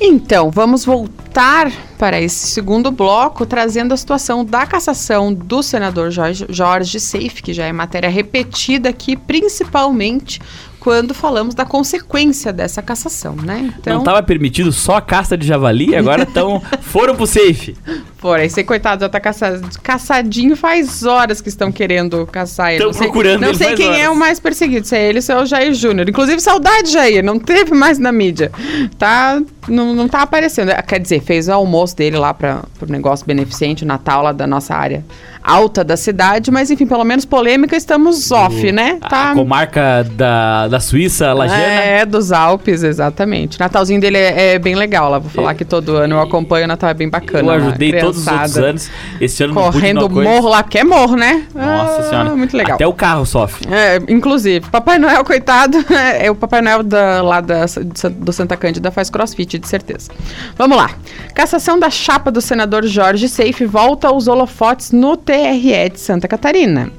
Então, 0.00 0.50
vamos 0.50 0.84
voltar 0.84 1.72
para 1.98 2.20
esse 2.20 2.48
segundo 2.48 2.90
bloco, 2.90 3.46
trazendo 3.46 3.94
a 3.94 3.96
situação 3.96 4.44
da 4.44 4.66
cassação 4.66 5.32
do 5.32 5.62
senador 5.62 6.10
Jorge, 6.10 6.44
Jorge 6.50 7.00
Seif, 7.00 7.42
que 7.42 7.54
já 7.54 7.64
é 7.64 7.72
matéria 7.72 8.10
repetida 8.10 8.90
aqui, 8.90 9.16
principalmente 9.16 10.40
quando 10.86 11.12
falamos 11.12 11.52
da 11.52 11.64
consequência 11.64 12.52
dessa 12.52 12.80
cassação, 12.80 13.34
né? 13.34 13.74
Então... 13.76 13.94
Não 13.94 14.02
estava 14.02 14.22
permitido 14.22 14.70
só 14.70 14.98
a 14.98 15.00
caça 15.00 15.36
de 15.36 15.44
javali, 15.44 15.96
agora 15.96 16.22
estão 16.22 16.62
foram 16.80 17.16
pro 17.16 17.26
safe. 17.26 17.76
Foram, 18.18 18.44
esse 18.44 18.62
coitado 18.62 19.00
já 19.00 19.08
tá 19.08 19.18
caçado, 19.18 19.68
caçadinho 19.82 20.56
faz 20.56 21.02
horas 21.02 21.40
que 21.40 21.48
estão 21.48 21.72
querendo 21.72 22.24
caçar 22.28 22.72
ele. 22.72 22.84
Estão 22.84 23.02
procurando 23.02 23.40
Não 23.40 23.52
sei 23.52 23.74
quem 23.74 23.88
horas. 23.88 24.00
é 24.00 24.08
o 24.08 24.14
mais 24.14 24.38
perseguido, 24.38 24.86
se 24.86 24.94
é 24.94 25.08
ele 25.08 25.18
ou 25.18 25.22
se 25.22 25.32
é 25.32 25.36
o 25.36 25.44
Jair 25.44 25.74
Júnior. 25.74 26.08
Inclusive, 26.08 26.40
saudade, 26.40 26.92
Jair, 26.92 27.24
não 27.24 27.40
teve 27.40 27.74
mais 27.74 27.98
na 27.98 28.12
mídia. 28.12 28.52
Tá, 28.96 29.42
não, 29.66 29.92
não 29.92 30.06
tá 30.06 30.22
aparecendo. 30.22 30.70
Quer 30.86 31.00
dizer, 31.00 31.20
fez 31.20 31.48
o 31.48 31.52
almoço 31.52 31.96
dele 31.96 32.16
lá 32.16 32.32
para 32.32 32.62
o 32.80 32.86
negócio 32.86 33.26
beneficente, 33.26 33.82
o 33.82 33.86
Natal 33.88 34.22
lá 34.22 34.30
da 34.30 34.46
nossa 34.46 34.72
área 34.72 35.04
alta 35.46 35.84
da 35.84 35.96
cidade, 35.96 36.50
mas 36.50 36.70
enfim, 36.72 36.86
pelo 36.86 37.04
menos 37.04 37.24
polêmica 37.24 37.76
estamos 37.76 38.32
off, 38.32 38.68
o, 38.68 38.72
né? 38.72 38.98
Tá. 39.08 39.30
A 39.30 39.34
comarca 39.34 40.04
da, 40.12 40.66
da 40.66 40.80
Suíça, 40.80 41.32
Lajana. 41.32 41.62
É, 41.62 42.04
dos 42.04 42.32
Alpes, 42.32 42.82
exatamente. 42.82 43.60
Natalzinho 43.60 44.00
dele 44.00 44.18
é, 44.18 44.54
é 44.54 44.58
bem 44.58 44.74
legal 44.74 45.08
lá, 45.08 45.20
vou 45.20 45.30
falar 45.30 45.52
é, 45.52 45.54
que 45.54 45.64
todo 45.64 45.96
ano 45.96 46.16
eu 46.16 46.20
acompanho, 46.20 46.64
o 46.64 46.68
Natal 46.68 46.90
é 46.90 46.94
bem 46.94 47.08
bacana. 47.08 47.52
Eu 47.52 47.68
ajudei 47.68 47.92
lá, 47.92 48.00
todos 48.00 48.18
os 48.18 48.26
outros 48.26 48.58
anos. 48.58 48.90
Esse 49.20 49.44
ano 49.44 49.54
Correndo 49.54 50.10
morro 50.10 50.48
lá, 50.48 50.64
porque 50.64 50.78
é 50.78 50.84
morro, 50.84 51.14
né? 51.14 51.46
Nossa 51.54 52.00
ah, 52.00 52.02
senhora. 52.02 52.36
Muito 52.36 52.56
legal. 52.56 52.74
Até 52.74 52.86
o 52.86 52.92
carro 52.92 53.24
sofre. 53.24 53.68
É, 53.72 53.98
inclusive. 54.08 54.68
Papai 54.68 54.98
Noel, 54.98 55.24
coitado, 55.24 55.78
é 56.18 56.28
o 56.28 56.34
Papai 56.34 56.60
Noel 56.60 56.82
da, 56.82 57.22
lá 57.22 57.40
da, 57.40 57.66
do 58.10 58.32
Santa 58.32 58.56
Cândida 58.56 58.90
faz 58.90 59.08
crossfit, 59.10 59.58
de 59.58 59.68
certeza. 59.68 60.10
Vamos 60.56 60.76
lá. 60.76 60.90
Cassação 61.34 61.78
da 61.78 61.88
chapa 61.88 62.32
do 62.32 62.40
senador 62.40 62.84
Jorge 62.84 63.28
Seife 63.28 63.64
volta 63.64 64.08
aos 64.08 64.26
holofotes 64.26 64.90
no 64.90 65.16
TRE 65.36 65.90
de 65.90 66.00
Santa 66.00 66.26
Catarina. 66.26 66.90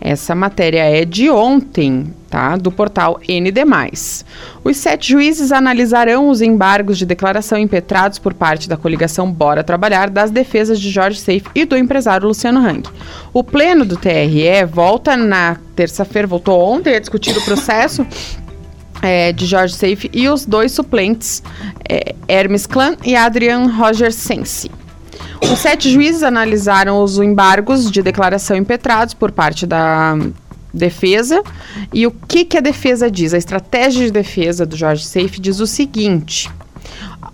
Essa 0.00 0.34
matéria 0.34 0.82
é 0.82 1.04
de 1.04 1.30
ontem, 1.30 2.12
tá? 2.28 2.56
Do 2.56 2.72
portal 2.72 3.20
ND+. 3.28 3.62
Os 4.64 4.76
sete 4.76 5.12
juízes 5.12 5.52
analisarão 5.52 6.28
os 6.28 6.42
embargos 6.42 6.98
de 6.98 7.06
declaração 7.06 7.56
impetrados 7.56 8.18
por 8.18 8.34
parte 8.34 8.68
da 8.68 8.76
coligação 8.76 9.30
Bora 9.30 9.62
Trabalhar 9.62 10.10
das 10.10 10.32
defesas 10.32 10.80
de 10.80 10.90
Jorge 10.90 11.20
Seife 11.20 11.48
e 11.54 11.64
do 11.64 11.76
empresário 11.76 12.26
Luciano 12.26 12.58
Hang. 12.58 12.82
O 13.32 13.44
pleno 13.44 13.84
do 13.84 13.96
TRE 13.96 14.64
volta 14.68 15.16
na 15.16 15.56
terça-feira, 15.76 16.26
voltou 16.26 16.60
ontem 16.60 16.96
a 16.96 16.98
discutir 16.98 17.36
o 17.38 17.42
processo 17.42 18.04
é, 19.02 19.32
de 19.32 19.46
Jorge 19.46 19.74
Seife 19.74 20.10
e 20.12 20.28
os 20.28 20.44
dois 20.44 20.72
suplentes, 20.72 21.42
é, 21.88 22.14
Hermes 22.26 22.66
Klan 22.66 22.96
e 23.04 23.14
Adrian 23.14 23.66
Roger 23.68 24.12
Sensi. 24.12 24.70
Os 25.42 25.58
sete 25.58 25.90
juízes 25.90 26.22
analisaram 26.22 27.02
os 27.02 27.18
embargos 27.18 27.90
de 27.90 28.02
declaração 28.02 28.56
impetrados 28.56 29.14
por 29.14 29.30
parte 29.30 29.66
da 29.66 30.16
defesa. 30.72 31.42
E 31.92 32.06
o 32.06 32.10
que, 32.10 32.44
que 32.44 32.58
a 32.58 32.60
defesa 32.60 33.10
diz? 33.10 33.32
A 33.32 33.38
estratégia 33.38 34.06
de 34.06 34.10
defesa 34.10 34.66
do 34.66 34.76
Jorge 34.76 35.04
Seife 35.04 35.40
diz 35.40 35.60
o 35.60 35.66
seguinte: 35.66 36.50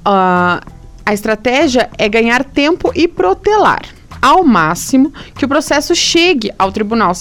uh, 0.06 0.60
a 1.04 1.12
estratégia 1.12 1.88
é 1.96 2.08
ganhar 2.08 2.44
tempo 2.44 2.92
e 2.94 3.08
protelar 3.08 3.82
ao 4.20 4.44
máximo 4.44 5.12
que 5.35 5.44
o 5.44 5.48
processo 5.48 5.94
chegue 5.94 6.52
ao 6.59 6.70
Tribunal 6.70 7.12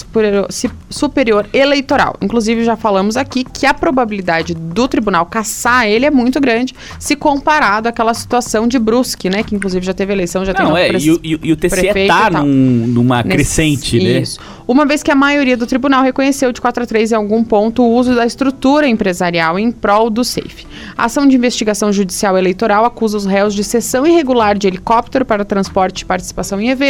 Superior, 0.90 1.48
Eleitoral. 1.54 2.16
Inclusive, 2.22 2.64
já 2.64 2.76
falamos 2.76 3.18
aqui 3.18 3.44
que 3.44 3.66
a 3.66 3.74
probabilidade 3.74 4.54
do 4.54 4.88
tribunal 4.88 5.26
caçar 5.26 5.88
ele 5.88 6.06
é 6.06 6.12
muito 6.12 6.40
grande 6.40 6.76
se 7.00 7.16
comparado 7.16 7.88
àquela 7.88 8.14
situação 8.14 8.68
de 8.68 8.78
Brusque, 8.78 9.30
né? 9.30 9.44
Que 9.44 9.56
inclusive 9.56 9.86
já 9.86 9.94
teve 9.94 10.14
eleição, 10.14 10.44
já 10.44 10.54
Não, 10.54 10.74
tem 10.74 10.84
é, 10.84 10.98
e, 10.98 11.20
e, 11.24 11.40
e, 11.44 11.52
o 11.52 11.56
TCE 11.56 11.88
está 11.88 12.30
num, 12.30 12.88
numa 12.88 13.24
Nesse, 13.24 13.30
crescente, 13.30 13.98
né? 13.98 14.20
Isso. 14.22 14.40
Uma 14.68 14.86
vez 14.86 15.02
que 15.02 15.10
a 15.10 15.16
maioria 15.16 15.58
do 15.58 15.66
tribunal 15.66 16.04
reconheceu 16.04 16.52
de 16.52 16.62
4 16.62 16.84
a 16.84 16.86
3 16.86 17.12
em 17.12 17.16
algum 17.16 17.44
ponto 17.44 17.82
o 17.82 17.92
uso 17.92 18.14
da 18.14 18.26
estrutura 18.26 18.88
empresarial 18.88 19.58
em 19.58 19.72
prol 19.72 20.10
do 20.10 20.24
SAFE. 20.24 20.68
A 20.96 21.06
ação 21.06 21.28
de 21.28 21.36
investigação 21.36 21.92
judicial 21.92 22.38
eleitoral 22.38 22.86
acusa 22.86 23.18
os 23.18 23.26
réus 23.26 23.56
de 23.56 23.64
cessão 23.64 24.06
irregular 24.06 24.58
de 24.58 24.68
helicóptero 24.68 25.26
para 25.26 25.44
transporte 25.44 26.02
e 26.02 26.06
participação 26.06 26.62
em 26.62 26.70
eventos, 26.70 26.89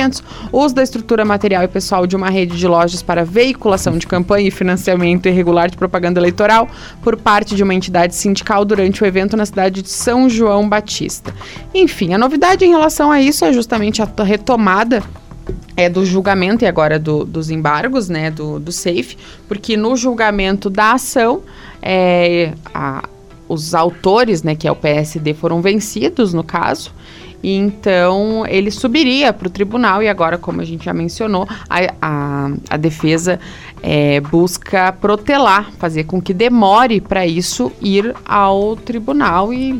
uso 0.51 0.75
da 0.75 0.83
estrutura 0.83 1.25
material 1.25 1.63
e 1.63 1.67
pessoal 1.67 2.07
de 2.07 2.15
uma 2.15 2.29
rede 2.29 2.57
de 2.57 2.67
lojas 2.67 3.01
para 3.01 3.23
veiculação 3.23 3.97
de 3.97 4.07
campanha 4.07 4.47
e 4.47 4.51
financiamento 4.51 5.27
irregular 5.27 5.69
de 5.69 5.77
propaganda 5.77 6.19
eleitoral 6.19 6.67
por 7.01 7.17
parte 7.17 7.55
de 7.55 7.63
uma 7.63 7.73
entidade 7.73 8.15
sindical 8.15 8.63
durante 8.65 9.03
o 9.03 9.05
evento 9.05 9.35
na 9.35 9.45
cidade 9.45 9.81
de 9.81 9.89
São 9.89 10.29
João 10.29 10.67
Batista. 10.67 11.33
Enfim, 11.73 12.13
a 12.13 12.17
novidade 12.17 12.65
em 12.65 12.69
relação 12.69 13.11
a 13.11 13.21
isso 13.21 13.45
é 13.45 13.53
justamente 13.53 14.01
a 14.01 14.07
retomada 14.23 15.03
é 15.75 15.89
do 15.89 16.05
julgamento 16.05 16.63
e 16.63 16.67
agora 16.67 16.99
do, 16.99 17.23
dos 17.23 17.49
embargos, 17.49 18.09
né, 18.09 18.29
do, 18.29 18.59
do 18.59 18.71
SAFE, 18.71 19.17
porque 19.47 19.75
no 19.75 19.95
julgamento 19.95 20.69
da 20.69 20.93
ação, 20.93 21.41
é, 21.81 22.53
a, 22.73 23.07
os 23.47 23.73
autores, 23.73 24.43
né, 24.43 24.55
que 24.55 24.67
é 24.67 24.71
o 24.71 24.75
PSD, 24.75 25.33
foram 25.33 25.61
vencidos 25.61 26.33
no 26.33 26.43
caso, 26.43 26.93
e 27.41 27.55
então 27.55 28.45
ele 28.47 28.71
subiria 28.71 29.31
para 29.33 29.47
o 29.47 29.51
tribunal, 29.51 30.01
e 30.03 30.07
agora, 30.07 30.37
como 30.37 30.61
a 30.61 30.65
gente 30.65 30.85
já 30.85 30.93
mencionou, 30.93 31.47
a, 31.69 31.79
a, 32.01 32.51
a 32.69 32.77
defesa 32.77 33.39
é, 33.81 34.19
busca 34.19 34.91
protelar, 34.91 35.71
fazer 35.77 36.03
com 36.05 36.21
que 36.21 36.33
demore 36.33 37.01
para 37.01 37.25
isso 37.25 37.71
ir 37.81 38.13
ao 38.25 38.75
tribunal 38.75 39.53
e 39.53 39.79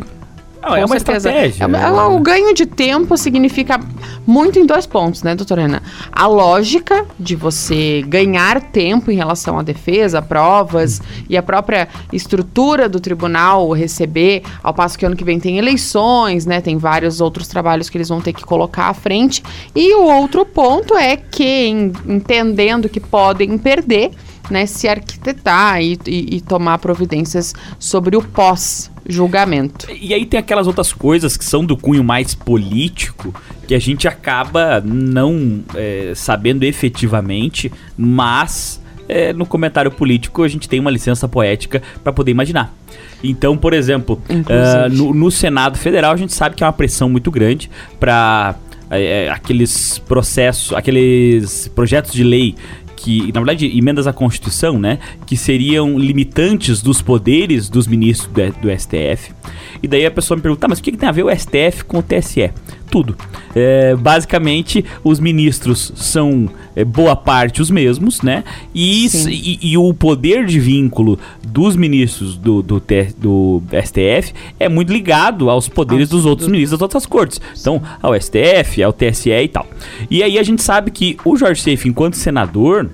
não, 0.61 0.75
é 0.75 0.85
uma 0.85 0.99
certeza. 0.99 1.29
estratégia. 1.29 1.63
É, 1.63 1.67
né? 1.67 1.89
o 1.89 2.19
ganho 2.19 2.53
de 2.53 2.65
tempo 2.65 3.15
significa 3.17 3.79
muito 4.27 4.59
em 4.59 4.65
dois 4.65 4.85
pontos, 4.85 5.23
né, 5.23 5.33
doutora 5.35 5.63
Ana? 5.63 5.81
A 6.11 6.27
lógica 6.27 7.05
de 7.19 7.35
você 7.35 8.03
ganhar 8.07 8.61
tempo 8.61 9.09
em 9.09 9.15
relação 9.15 9.57
à 9.57 9.63
defesa, 9.63 10.21
provas 10.21 11.01
e 11.29 11.37
a 11.37 11.43
própria 11.43 11.87
estrutura 12.11 12.89
do 12.89 12.99
tribunal 12.99 13.71
receber, 13.71 14.43
ao 14.61 14.73
passo 14.73 14.97
que 14.97 15.05
ano 15.05 15.15
que 15.15 15.23
vem 15.23 15.39
tem 15.39 15.57
eleições, 15.57 16.45
né? 16.45 16.61
Tem 16.61 16.77
vários 16.77 17.21
outros 17.21 17.47
trabalhos 17.47 17.89
que 17.89 17.97
eles 17.97 18.09
vão 18.09 18.21
ter 18.21 18.33
que 18.33 18.43
colocar 18.43 18.89
à 18.89 18.93
frente. 18.93 19.41
E 19.75 19.95
o 19.95 20.03
outro 20.03 20.45
ponto 20.45 20.95
é 20.97 21.15
que, 21.15 21.67
entendendo 22.05 22.89
que 22.89 22.99
podem 22.99 23.57
perder, 23.57 24.11
né, 24.49 24.65
se 24.65 24.87
arquitetar 24.87 25.81
e, 25.81 25.97
e, 26.05 26.37
e 26.37 26.41
tomar 26.41 26.79
providências 26.79 27.53
sobre 27.77 28.17
o 28.17 28.21
pós 28.21 28.91
julgamento. 29.09 29.87
E 29.91 30.13
aí 30.13 30.25
tem 30.25 30.39
aquelas 30.39 30.67
outras 30.67 30.93
coisas 30.93 31.35
que 31.35 31.43
são 31.43 31.65
do 31.65 31.75
cunho 31.75 32.03
mais 32.03 32.35
político 32.35 33.33
que 33.67 33.73
a 33.75 33.79
gente 33.79 34.07
acaba 34.07 34.81
não 34.81 35.63
é, 35.75 36.13
sabendo 36.15 36.63
efetivamente, 36.63 37.71
mas 37.97 38.81
é, 39.07 39.33
no 39.33 39.45
comentário 39.45 39.91
político 39.91 40.43
a 40.43 40.47
gente 40.47 40.69
tem 40.69 40.79
uma 40.79 40.91
licença 40.91 41.27
poética 41.27 41.81
para 42.03 42.13
poder 42.13 42.31
imaginar. 42.31 42.73
Então, 43.23 43.57
por 43.57 43.73
exemplo, 43.73 44.21
uh, 44.29 44.89
no, 44.95 45.13
no, 45.13 45.31
Senado 45.31 45.77
Federal 45.77 46.13
a 46.13 46.15
gente 46.15 46.31
sabe 46.31 46.55
que 46.55 46.63
é 46.63 46.65
uma 46.65 46.71
pressão 46.73 47.09
muito 47.09 47.29
grande 47.29 47.69
para 47.99 48.55
é, 48.91 49.25
é, 49.25 49.29
aqueles 49.29 49.99
processos, 49.99 50.73
aqueles 50.73 51.67
projetos 51.69 52.11
de 52.11 52.23
lei 52.23 52.55
que, 52.99 53.31
na 53.33 53.39
verdade, 53.39 53.65
emendas 53.77 54.07
à 54.07 54.13
Constituição, 54.13 54.77
né? 54.77 54.99
Que 55.25 55.37
seriam 55.37 55.97
limitantes 55.97 56.81
dos 56.81 57.01
poderes 57.01 57.69
dos 57.69 57.87
ministros 57.87 58.29
do, 58.31 58.61
do 58.61 58.79
STF. 58.79 59.31
E 59.81 59.87
daí 59.87 60.05
a 60.05 60.11
pessoa 60.11 60.35
me 60.35 60.41
pergunta, 60.41 60.61
tá, 60.61 60.67
mas 60.67 60.79
o 60.79 60.83
que, 60.83 60.91
que, 60.91 60.97
tem 60.97 61.07
a 61.07 61.11
ver 61.11 61.23
o 61.23 61.35
STF 61.35 61.83
com 61.85 61.99
o 61.99 62.03
TSE? 62.03 62.51
Tudo. 62.89 63.15
É, 63.55 63.95
basicamente, 63.95 64.83
os 65.03 65.19
ministros 65.19 65.91
são 65.95 66.49
é, 66.75 66.83
boa 66.83 67.15
parte 67.15 67.61
os 67.61 67.69
mesmos, 67.69 68.21
né? 68.21 68.43
E, 68.73 69.05
e, 69.27 69.59
e, 69.71 69.77
o 69.77 69.93
poder 69.93 70.45
de 70.45 70.59
vínculo 70.59 71.19
dos 71.47 71.75
ministros 71.75 72.35
do, 72.35 72.63
do, 72.63 72.81
do, 73.17 73.63
STF 73.83 74.33
é 74.59 74.67
muito 74.67 74.91
ligado 74.91 75.49
aos 75.49 75.69
poderes 75.69 76.09
dos 76.09 76.25
outros 76.25 76.47
ministros 76.47 76.71
das 76.71 76.81
outras 76.81 77.05
cortes. 77.05 77.39
Então, 77.59 77.81
ao 78.01 78.19
STF, 78.19 78.81
ao 78.81 78.91
TSE 78.91 79.29
e 79.29 79.47
tal. 79.47 79.67
E 80.09 80.23
aí 80.23 80.39
a 80.39 80.43
gente 80.43 80.63
sabe 80.63 80.89
que 80.89 81.15
o 81.23 81.37
Jorge 81.37 81.61
Seif, 81.61 81.87
enquanto 81.87 82.15
senador, 82.15 82.89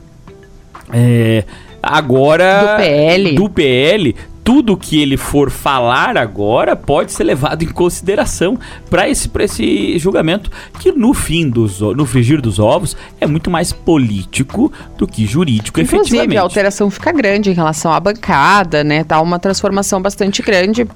é, 0.91 1.45
agora 1.81 2.61
do 2.61 2.77
PL. 2.77 3.35
do 3.35 3.49
PL 3.49 4.15
tudo 4.45 4.77
que 4.77 5.01
ele 5.01 5.17
for 5.17 5.49
falar 5.49 6.15
agora 6.15 6.75
pode 6.75 7.11
ser 7.11 7.23
levado 7.23 7.63
em 7.63 7.67
consideração 7.67 8.59
para 8.91 9.09
esse, 9.09 9.29
esse 9.39 9.97
julgamento 9.97 10.51
que 10.79 10.91
no 10.91 11.15
fim 11.15 11.49
dos 11.49 11.81
no 11.81 12.05
frigir 12.05 12.39
dos 12.39 12.59
ovos 12.59 12.95
é 13.19 13.25
muito 13.25 13.49
mais 13.49 13.73
político 13.73 14.71
do 14.99 15.07
que 15.07 15.25
jurídico 15.25 15.79
Inclusive, 15.79 16.01
efetivamente. 16.03 16.37
a 16.37 16.41
alteração 16.43 16.91
fica 16.91 17.11
grande 17.11 17.49
em 17.49 17.53
relação 17.53 17.91
à 17.91 17.99
bancada, 17.99 18.83
né? 18.83 19.03
Tá 19.03 19.19
uma 19.19 19.39
transformação 19.39 19.99
bastante 19.99 20.43
grande 20.43 20.87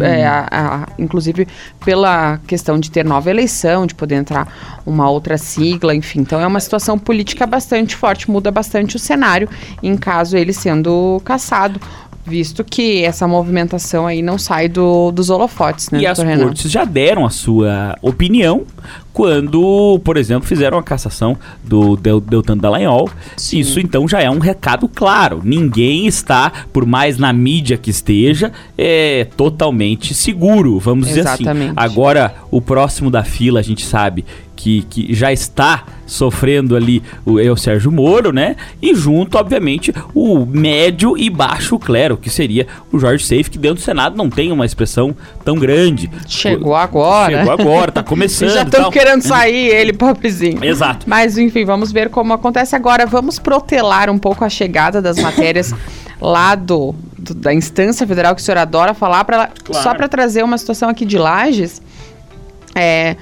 é, 0.00 0.24
a, 0.24 0.48
a, 0.50 0.88
inclusive 0.96 1.46
pela 1.84 2.38
questão 2.46 2.78
de 2.78 2.88
ter 2.88 3.04
nova 3.04 3.28
eleição, 3.28 3.84
de 3.84 3.96
poder 3.96 4.14
entrar 4.14 4.80
uma 4.86 5.10
outra 5.10 5.36
sigla, 5.36 5.92
enfim. 5.94 6.20
Então 6.20 6.40
é 6.40 6.46
uma 6.46 6.60
situação 6.60 6.96
política 6.96 7.46
bastante 7.46 7.96
forte, 7.96 8.30
muda 8.30 8.50
bastante 8.52 8.94
o 8.94 8.98
cenário 8.98 9.48
em 9.82 9.96
caso 9.96 10.36
ele 10.36 10.52
sendo 10.52 11.20
caçado 11.24 11.80
visto 12.24 12.62
que 12.62 13.04
essa 13.04 13.26
movimentação 13.26 14.06
aí 14.06 14.22
não 14.22 14.38
sai 14.38 14.68
do, 14.68 15.10
dos 15.10 15.28
holofotes, 15.28 15.90
né? 15.90 16.00
E 16.00 16.06
as 16.06 16.18
Renan? 16.18 16.44
cortes 16.44 16.70
já 16.70 16.84
deram 16.84 17.26
a 17.26 17.30
sua 17.30 17.96
opinião 18.00 18.64
quando, 19.12 20.00
por 20.04 20.16
exemplo, 20.16 20.48
fizeram 20.48 20.78
a 20.78 20.82
cassação 20.82 21.36
do 21.62 21.96
Del 21.96 22.20
Deltan 22.20 22.56
Dallagnol. 22.56 23.10
Sim. 23.36 23.58
Isso 23.58 23.80
então 23.80 24.08
já 24.08 24.20
é 24.22 24.30
um 24.30 24.38
recado 24.38 24.88
claro. 24.88 25.42
Ninguém 25.44 26.06
está, 26.06 26.50
por 26.72 26.86
mais 26.86 27.18
na 27.18 27.32
mídia 27.32 27.76
que 27.76 27.90
esteja, 27.90 28.52
é 28.78 29.26
totalmente 29.36 30.14
seguro, 30.14 30.78
vamos 30.78 31.08
Exatamente. 31.08 31.38
dizer 31.38 31.64
assim. 31.64 31.72
Agora, 31.76 32.34
o 32.50 32.60
próximo 32.60 33.10
da 33.10 33.24
fila, 33.24 33.60
a 33.60 33.62
gente 33.62 33.84
sabe 33.84 34.24
que, 34.62 34.82
que 34.82 35.12
já 35.12 35.32
está 35.32 35.82
sofrendo 36.06 36.76
ali 36.76 37.02
o, 37.26 37.40
é 37.40 37.50
o 37.50 37.56
Sérgio 37.56 37.90
Moro, 37.90 38.32
né? 38.32 38.54
E 38.80 38.94
junto, 38.94 39.36
obviamente, 39.36 39.92
o 40.14 40.46
médio 40.46 41.18
e 41.18 41.28
baixo 41.28 41.80
clero, 41.80 42.16
que 42.16 42.30
seria 42.30 42.68
o 42.92 42.98
Jorge 42.98 43.24
Seif, 43.26 43.50
que 43.50 43.58
dentro 43.58 43.78
do 43.78 43.80
Senado 43.80 44.16
não 44.16 44.30
tem 44.30 44.52
uma 44.52 44.64
expressão 44.64 45.16
tão 45.44 45.56
grande. 45.56 46.08
Chegou 46.28 46.76
agora. 46.76 47.38
Chegou 47.38 47.52
agora, 47.52 47.90
tá 47.90 48.04
começando. 48.04 48.50
Já 48.50 48.62
estão 48.62 48.88
querendo 48.88 49.22
sair 49.22 49.66
ele, 49.66 49.92
pobrezinho. 49.92 50.64
Exato. 50.64 51.06
Mas, 51.08 51.36
enfim, 51.36 51.64
vamos 51.64 51.90
ver 51.90 52.08
como 52.08 52.32
acontece 52.32 52.76
agora. 52.76 53.04
Vamos 53.04 53.40
protelar 53.40 54.08
um 54.08 54.18
pouco 54.18 54.44
a 54.44 54.48
chegada 54.48 55.02
das 55.02 55.18
matérias 55.18 55.74
lá 56.22 56.54
do, 56.54 56.94
do, 57.18 57.34
da 57.34 57.52
instância 57.52 58.06
federal 58.06 58.32
que 58.36 58.40
o 58.40 58.44
senhor 58.44 58.58
adora 58.58 58.94
falar, 58.94 59.24
pra, 59.24 59.50
claro. 59.64 59.82
só 59.82 59.92
para 59.92 60.06
trazer 60.06 60.44
uma 60.44 60.56
situação 60.56 60.88
aqui 60.88 61.04
de 61.04 61.18
Lages. 61.18 61.82
É, 62.76 63.16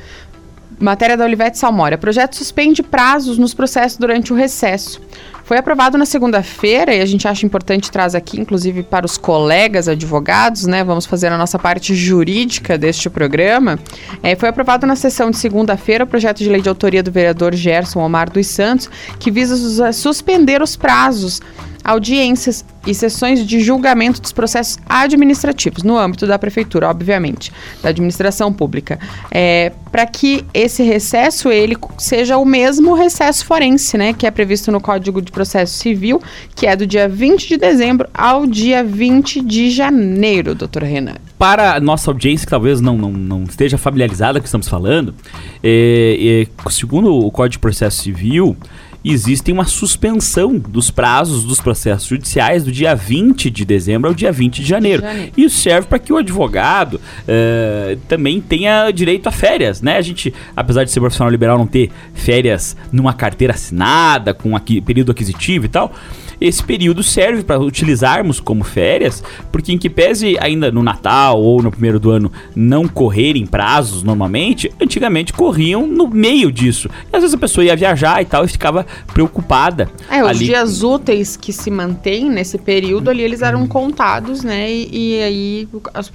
Matéria 0.80 1.16
da 1.16 1.24
Olivete 1.24 1.58
Salmória. 1.58 1.98
Projeto 1.98 2.34
suspende 2.34 2.82
prazos 2.82 3.36
nos 3.36 3.52
processos 3.52 3.98
durante 3.98 4.32
o 4.32 4.36
recesso. 4.36 5.00
Foi 5.44 5.58
aprovado 5.58 5.98
na 5.98 6.06
segunda-feira 6.06 6.94
e 6.94 7.00
a 7.00 7.06
gente 7.06 7.26
acha 7.28 7.44
importante 7.44 7.90
trazer 7.90 8.16
aqui, 8.16 8.40
inclusive 8.40 8.82
para 8.82 9.04
os 9.04 9.18
colegas 9.18 9.88
advogados, 9.88 10.64
né? 10.64 10.82
Vamos 10.82 11.06
fazer 11.06 11.26
a 11.26 11.36
nossa 11.36 11.58
parte 11.58 11.94
jurídica 11.94 12.78
deste 12.78 13.10
programa. 13.10 13.78
É, 14.22 14.34
foi 14.36 14.48
aprovado 14.48 14.86
na 14.86 14.96
sessão 14.96 15.30
de 15.30 15.36
segunda-feira 15.36 16.04
o 16.04 16.06
projeto 16.06 16.38
de 16.38 16.48
lei 16.48 16.62
de 16.62 16.68
autoria 16.68 17.02
do 17.02 17.10
vereador 17.10 17.54
Gerson 17.54 18.00
Omar 18.00 18.30
dos 18.30 18.46
Santos, 18.46 18.88
que 19.18 19.30
visa 19.30 19.92
suspender 19.92 20.62
os 20.62 20.76
prazos 20.76 21.42
audiências 21.84 22.64
e 22.86 22.94
sessões 22.94 23.46
de 23.46 23.60
julgamento 23.60 24.20
dos 24.20 24.32
processos 24.32 24.78
administrativos, 24.88 25.82
no 25.82 25.96
âmbito 25.96 26.26
da 26.26 26.38
prefeitura, 26.38 26.88
obviamente, 26.88 27.52
da 27.82 27.90
administração 27.90 28.52
pública, 28.52 28.98
é, 29.30 29.72
para 29.90 30.06
que 30.06 30.44
esse 30.54 30.82
recesso 30.82 31.50
ele 31.50 31.76
seja 31.98 32.38
o 32.38 32.44
mesmo 32.44 32.94
recesso 32.94 33.44
forense, 33.44 33.98
né, 33.98 34.12
que 34.12 34.26
é 34.26 34.30
previsto 34.30 34.72
no 34.72 34.80
Código 34.80 35.20
de 35.20 35.30
Processo 35.30 35.74
Civil, 35.74 36.22
que 36.54 36.66
é 36.66 36.74
do 36.74 36.86
dia 36.86 37.08
20 37.08 37.48
de 37.48 37.56
dezembro 37.56 38.08
ao 38.14 38.46
dia 38.46 38.82
20 38.82 39.40
de 39.40 39.70
janeiro, 39.70 40.54
doutor 40.54 40.82
Renan. 40.82 41.16
Para 41.38 41.74
a 41.74 41.80
nossa 41.80 42.10
audiência 42.10 42.46
que 42.46 42.50
talvez 42.50 42.80
não, 42.80 42.96
não, 42.96 43.12
não 43.12 43.44
esteja 43.44 43.78
familiarizada 43.78 44.34
com 44.34 44.40
o 44.40 44.42
que 44.42 44.48
estamos 44.48 44.68
falando, 44.68 45.14
é, 45.62 46.46
é, 46.46 46.70
segundo 46.70 47.14
o 47.14 47.30
Código 47.30 47.52
de 47.52 47.58
Processo 47.58 48.02
Civil, 48.02 48.56
existe 49.04 49.50
uma 49.50 49.64
suspensão 49.64 50.58
dos 50.58 50.90
prazos 50.90 51.44
dos 51.44 51.60
processos 51.60 52.08
judiciais 52.08 52.64
do 52.64 52.72
dia 52.72 52.94
20 52.94 53.50
de 53.50 53.64
dezembro 53.64 54.08
ao 54.08 54.14
dia 54.14 54.30
20 54.30 54.60
de 54.60 54.68
janeiro. 54.68 55.02
De 55.02 55.08
janeiro. 55.08 55.32
Isso 55.36 55.58
serve 55.58 55.88
para 55.88 55.98
que 55.98 56.12
o 56.12 56.16
advogado 56.16 56.94
uh, 56.94 57.96
também 58.08 58.40
tenha 58.40 58.90
direito 58.90 59.28
a 59.28 59.32
férias, 59.32 59.80
né? 59.80 59.96
A 59.96 60.02
gente, 60.02 60.32
apesar 60.54 60.84
de 60.84 60.90
ser 60.90 61.00
profissional 61.00 61.30
liberal, 61.30 61.56
não 61.56 61.66
ter 61.66 61.90
férias 62.14 62.76
numa 62.92 63.12
carteira 63.12 63.54
assinada, 63.54 64.34
com 64.34 64.54
aqui, 64.56 64.80
período 64.80 65.12
aquisitivo 65.12 65.66
e 65.66 65.68
tal, 65.68 65.92
esse 66.40 66.62
período 66.62 67.02
serve 67.02 67.42
para 67.42 67.58
utilizarmos 67.60 68.40
como 68.40 68.64
férias, 68.64 69.22
porque 69.52 69.72
em 69.72 69.78
que 69.78 69.90
pese 69.90 70.36
ainda 70.40 70.70
no 70.72 70.82
Natal 70.82 71.40
ou 71.40 71.62
no 71.62 71.70
primeiro 71.70 72.00
do 72.00 72.10
ano 72.10 72.32
não 72.56 72.88
correrem 72.88 73.46
prazos 73.46 74.02
normalmente, 74.02 74.72
antigamente 74.80 75.32
corriam 75.32 75.86
no 75.86 76.08
meio 76.08 76.50
disso. 76.50 76.88
E 77.12 77.16
às 77.16 77.22
vezes 77.22 77.34
a 77.34 77.38
pessoa 77.38 77.64
ia 77.64 77.76
viajar 77.76 78.22
e 78.22 78.24
tal 78.24 78.44
e 78.44 78.48
ficava 78.48 78.86
preocupada. 79.12 79.90
É, 80.10 80.22
os 80.22 80.30
ali. 80.30 80.46
dias 80.46 80.82
úteis 80.82 81.36
que 81.36 81.52
se 81.52 81.70
mantêm 81.70 82.30
nesse 82.30 82.56
período 82.56 83.10
ali, 83.10 83.22
eles 83.22 83.42
eram 83.42 83.66
contados, 83.66 84.42
né? 84.42 84.70
E, 84.70 84.88
e 84.92 85.22
aí 85.22 85.68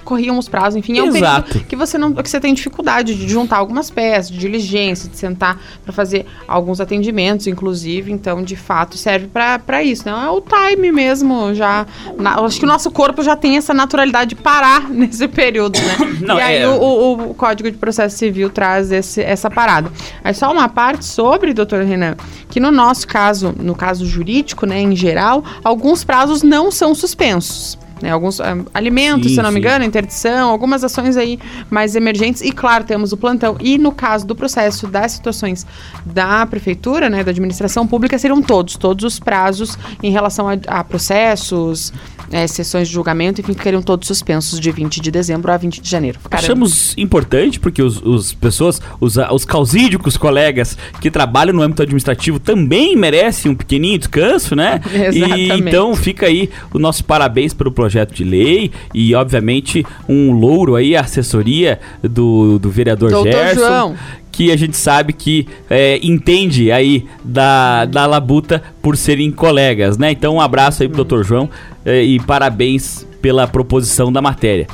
corriam 0.04 0.38
os 0.38 0.48
prazos, 0.48 0.76
enfim, 0.76 0.98
é 0.98 1.02
um 1.02 1.14
Exato. 1.14 1.48
período 1.48 1.68
que 1.68 1.76
você 1.76 1.98
não 1.98 2.12
que 2.12 2.28
você 2.28 2.40
tem 2.40 2.54
dificuldade 2.54 3.14
de 3.14 3.28
juntar 3.28 3.58
algumas 3.58 3.90
peças, 3.90 4.30
de 4.30 4.38
diligência, 4.38 5.08
de 5.08 5.16
sentar 5.16 5.60
para 5.84 5.92
fazer 5.92 6.26
alguns 6.48 6.80
atendimentos, 6.80 7.46
inclusive, 7.46 8.10
então 8.10 8.42
de 8.42 8.56
fato 8.56 8.96
serve 8.96 9.28
para 9.28 9.82
isso, 9.82 10.04
né? 10.06 10.15
É 10.24 10.30
o 10.30 10.40
time 10.40 10.92
mesmo, 10.92 11.54
já. 11.54 11.86
Na, 12.18 12.40
acho 12.40 12.58
que 12.58 12.64
o 12.64 12.68
nosso 12.68 12.90
corpo 12.90 13.22
já 13.22 13.36
tem 13.36 13.56
essa 13.56 13.74
naturalidade 13.74 14.30
de 14.30 14.36
parar 14.36 14.88
nesse 14.90 15.26
período, 15.28 15.78
né? 15.78 15.96
Não, 16.26 16.38
e 16.38 16.42
aí 16.42 16.58
é... 16.58 16.68
o, 16.68 16.80
o, 16.80 17.30
o, 17.30 17.34
Código 17.34 17.70
de 17.70 17.76
Processo 17.76 18.16
Civil 18.16 18.50
traz 18.50 18.90
esse, 18.90 19.22
essa 19.22 19.50
parada. 19.50 19.90
Aí 20.22 20.34
só 20.34 20.50
uma 20.50 20.68
parte 20.68 21.04
sobre, 21.04 21.52
doutor 21.52 21.84
Renan, 21.84 22.16
que 22.48 22.60
no 22.60 22.70
nosso 22.70 23.06
caso, 23.06 23.54
no 23.58 23.74
caso 23.74 24.06
jurídico, 24.06 24.66
né, 24.66 24.80
em 24.80 24.94
geral, 24.94 25.44
alguns 25.62 26.04
prazos 26.04 26.42
não 26.42 26.70
são 26.70 26.94
suspensos. 26.94 27.78
Né, 28.00 28.10
alguns 28.10 28.40
ah, 28.40 28.58
alimentos, 28.74 29.30
sim, 29.30 29.36
se 29.36 29.42
não 29.42 29.50
me 29.50 29.58
engano, 29.58 29.82
interdição, 29.82 30.50
algumas 30.50 30.84
ações 30.84 31.16
aí 31.16 31.38
mais 31.70 31.96
emergentes. 31.96 32.42
E 32.42 32.52
claro, 32.52 32.84
temos 32.84 33.10
o 33.12 33.16
plantão. 33.16 33.56
E 33.58 33.78
no 33.78 33.90
caso 33.90 34.26
do 34.26 34.36
processo 34.36 34.86
das 34.86 35.12
situações 35.12 35.66
da 36.04 36.44
prefeitura, 36.44 37.08
né, 37.08 37.24
da 37.24 37.30
administração 37.30 37.86
pública, 37.86 38.18
seriam 38.18 38.42
todos, 38.42 38.76
todos 38.76 39.02
os 39.02 39.18
prazos 39.18 39.78
em 40.02 40.10
relação 40.10 40.46
a, 40.46 40.58
a 40.66 40.84
processos, 40.84 41.90
é, 42.30 42.46
sessões 42.46 42.88
de 42.88 42.92
julgamento, 42.92 43.40
enfim, 43.40 43.54
ficariam 43.54 43.80
todos 43.80 44.06
suspensos 44.06 44.60
de 44.60 44.70
20 44.70 45.00
de 45.00 45.10
dezembro 45.10 45.50
a 45.50 45.56
20 45.56 45.80
de 45.80 45.88
janeiro. 45.88 46.18
Achamos 46.30 46.92
importante, 46.98 47.58
porque 47.58 47.82
os, 47.82 48.02
os 48.02 48.34
pessoas, 48.34 48.82
os, 49.00 49.16
os 49.16 49.44
causídicos 49.46 50.18
colegas 50.18 50.76
que 51.00 51.10
trabalham 51.10 51.54
no 51.54 51.62
âmbito 51.62 51.82
administrativo 51.82 52.38
também 52.38 52.94
merecem 52.94 53.50
um 53.50 53.54
pequenininho 53.54 53.98
descanso, 53.98 54.54
né? 54.54 54.82
Exatamente. 54.92 55.64
E, 55.64 55.68
então 55.68 55.96
fica 55.96 56.26
aí 56.26 56.50
o 56.74 56.78
nosso 56.78 57.02
parabéns 57.02 57.54
pelo 57.54 57.72
projeto 57.72 57.85
de 58.14 58.24
lei 58.24 58.70
e, 58.94 59.14
obviamente, 59.14 59.84
um 60.08 60.32
louro 60.32 60.74
aí, 60.74 60.96
a 60.96 61.00
assessoria 61.00 61.78
do, 62.02 62.58
do 62.58 62.70
vereador 62.70 63.10
Doutor 63.10 63.32
Gerson. 63.32 63.60
João 63.60 63.96
que 64.36 64.52
a 64.52 64.56
gente 64.56 64.76
sabe 64.76 65.14
que 65.14 65.48
é, 65.70 65.98
entende 66.02 66.70
aí 66.70 67.06
da, 67.24 67.86
da 67.86 68.04
labuta 68.04 68.62
por 68.82 68.94
serem 68.94 69.30
colegas, 69.30 69.96
né? 69.96 70.10
Então 70.10 70.34
um 70.34 70.40
abraço 70.42 70.82
aí 70.82 70.88
pro 70.90 71.02
Dr. 71.02 71.22
João 71.22 71.48
é, 71.86 72.02
e 72.02 72.20
parabéns 72.20 73.06
pela 73.22 73.46
proposição 73.46 74.12
da 74.12 74.20
matéria. 74.20 74.66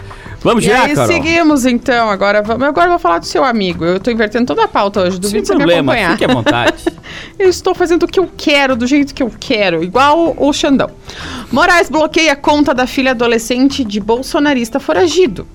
Vamos 0.43 0.65
já, 0.65 0.89
Carol? 0.89 1.07
seguimos 1.07 1.65
então. 1.65 2.11
Agora, 2.11 2.43
vamos, 2.43 2.67
agora 2.67 2.87
eu 2.87 2.91
vou 2.91 2.99
falar 2.99 3.19
do 3.19 3.27
seu 3.27 3.45
amigo. 3.45 3.85
Eu 3.85 4.01
tô 4.01 4.11
invertendo 4.11 4.47
toda 4.47 4.65
a 4.65 4.69
pauta 4.69 5.01
hoje. 5.01 5.21
Duvido 5.21 5.47
Sem 5.47 5.57
problema, 5.57 5.95
fique 5.95 6.25
à 6.25 6.29
vontade. 6.29 6.85
eu 7.39 7.49
estou 7.49 7.75
fazendo 7.75 8.05
o 8.05 8.09
que 8.09 8.19
eu 8.19 8.29
quero, 8.37 8.75
do 8.75 8.87
jeito 8.87 9.15
que 9.15 9.23
eu 9.23 9.33
quero. 9.39 9.83
Igual 9.83 10.35
o 10.37 10.53
Xandão. 10.53 10.91
Moraes 11.51 11.89
bloqueia 11.89 12.33
a 12.33 12.37
conta 12.37 12.75
da 12.75 12.87
filha 12.87 13.13
adolescente 13.13 13.85
de 13.85 14.01
bolsonarista 14.01 14.81
foragido. 14.81 15.47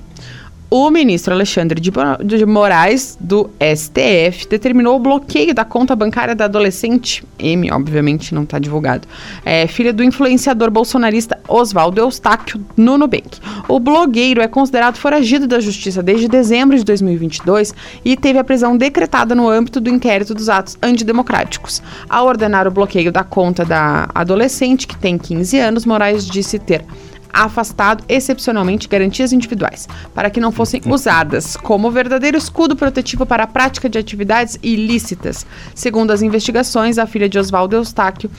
O 0.70 0.90
ministro 0.90 1.34
Alexandre 1.34 1.80
de 1.80 2.46
Moraes, 2.46 3.18
do 3.22 3.50
STF, 3.74 4.50
determinou 4.50 4.98
o 4.98 5.00
bloqueio 5.00 5.54
da 5.54 5.64
conta 5.64 5.96
bancária 5.96 6.36
da 6.36 6.44
adolescente, 6.44 7.24
M, 7.40 7.72
obviamente 7.72 8.36
não 8.36 8.44
está 8.44 8.60
divulgado, 8.60 9.08
é, 9.46 9.66
filha 9.66 9.94
do 9.94 10.04
influenciador 10.04 10.70
bolsonarista 10.70 11.40
Oswaldo 11.48 12.02
Eustáquio, 12.02 12.60
no 12.76 12.98
Nubank. 12.98 13.40
O 13.70 13.80
blogueiro 13.80 14.42
é 14.42 14.48
considerado 14.50 14.98
foragido 14.98 15.48
da 15.48 15.62
justiça 15.62 16.04
desde 16.04 16.28
dezembro 16.28 16.76
de 16.76 16.84
2022 16.84 17.74
e 18.04 18.18
teve 18.18 18.38
a 18.38 18.44
prisão 18.44 18.76
decretada 18.76 19.34
no 19.34 19.48
âmbito 19.48 19.80
do 19.80 19.90
inquérito 19.90 20.34
dos 20.34 20.50
atos 20.50 20.78
antidemocráticos. 20.84 21.82
Ao 22.10 22.28
ordenar 22.28 22.68
o 22.68 22.72
bloqueio 22.72 23.10
da 23.10 23.24
conta 23.24 23.64
da 23.64 24.10
adolescente, 24.14 24.86
que 24.86 24.98
tem 24.98 25.18
15 25.18 25.60
anos, 25.60 25.86
Moraes 25.86 26.28
disse 26.28 26.60
ter 26.60 26.84
afastado 27.32 28.04
excepcionalmente 28.08 28.88
garantias 28.88 29.32
individuais, 29.32 29.88
para 30.14 30.30
que 30.30 30.40
não 30.40 30.52
fossem 30.52 30.82
usadas 30.86 31.56
como 31.58 31.92
verdadeiro 31.92 32.38
escudo 32.38 32.76
protetivo 32.76 33.26
para 33.26 33.44
a 33.44 33.48
prática 33.48 33.90
de 33.90 33.98
atividades 33.98 34.58
ilícitas. 34.62 35.46
Segundo 35.74 36.12
as 36.12 36.22
investigações, 36.22 36.98
a 36.98 37.06
filha 37.06 37.30
de 37.30 37.38
Oswaldo 37.40 37.76
Eustáquio 37.76 38.30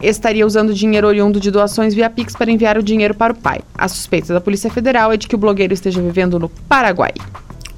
estaria 0.00 0.46
usando 0.46 0.74
dinheiro 0.74 1.06
oriundo 1.06 1.38
de 1.38 1.50
doações 1.50 1.94
via 1.94 2.10
Pix 2.10 2.34
para 2.34 2.50
enviar 2.50 2.76
o 2.76 2.82
dinheiro 2.82 3.14
para 3.14 3.32
o 3.32 3.36
pai. 3.36 3.60
A 3.76 3.88
suspeita 3.88 4.34
da 4.34 4.40
Polícia 4.40 4.70
Federal 4.70 5.12
é 5.12 5.16
de 5.16 5.28
que 5.28 5.34
o 5.34 5.38
blogueiro 5.38 5.72
esteja 5.72 6.02
vivendo 6.02 6.38
no 6.38 6.48
Paraguai. 6.48 7.12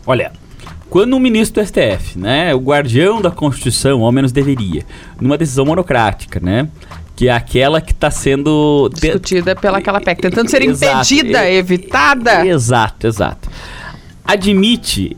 Olha, 0.07 0.33
quando 0.95 1.17
um 1.17 1.19
ministro 1.19 1.61
do 1.61 1.67
STF, 1.67 2.17
né, 2.17 2.55
o 2.55 2.59
guardião 2.61 3.21
da 3.21 3.33
Constituição, 3.33 4.05
ao 4.05 4.13
menos 4.13 4.31
deveria, 4.31 4.85
numa 5.21 5.37
decisão 5.37 5.65
monocrática, 5.65 6.39
né, 6.39 6.69
que 7.17 7.27
é 7.27 7.33
aquela 7.33 7.81
que 7.81 7.91
está 7.91 8.13
sendo 8.13 8.89
discutida 8.95 9.57
pela 9.57 9.79
aquela 9.79 10.01
PEC, 10.01 10.23
tentando 10.23 10.49
ser 10.49 10.63
exato, 10.63 11.13
impedida, 11.13 11.51
evitada. 11.51 12.47
Exato, 12.47 13.09
exato. 13.09 13.51
Admite, 14.25 15.17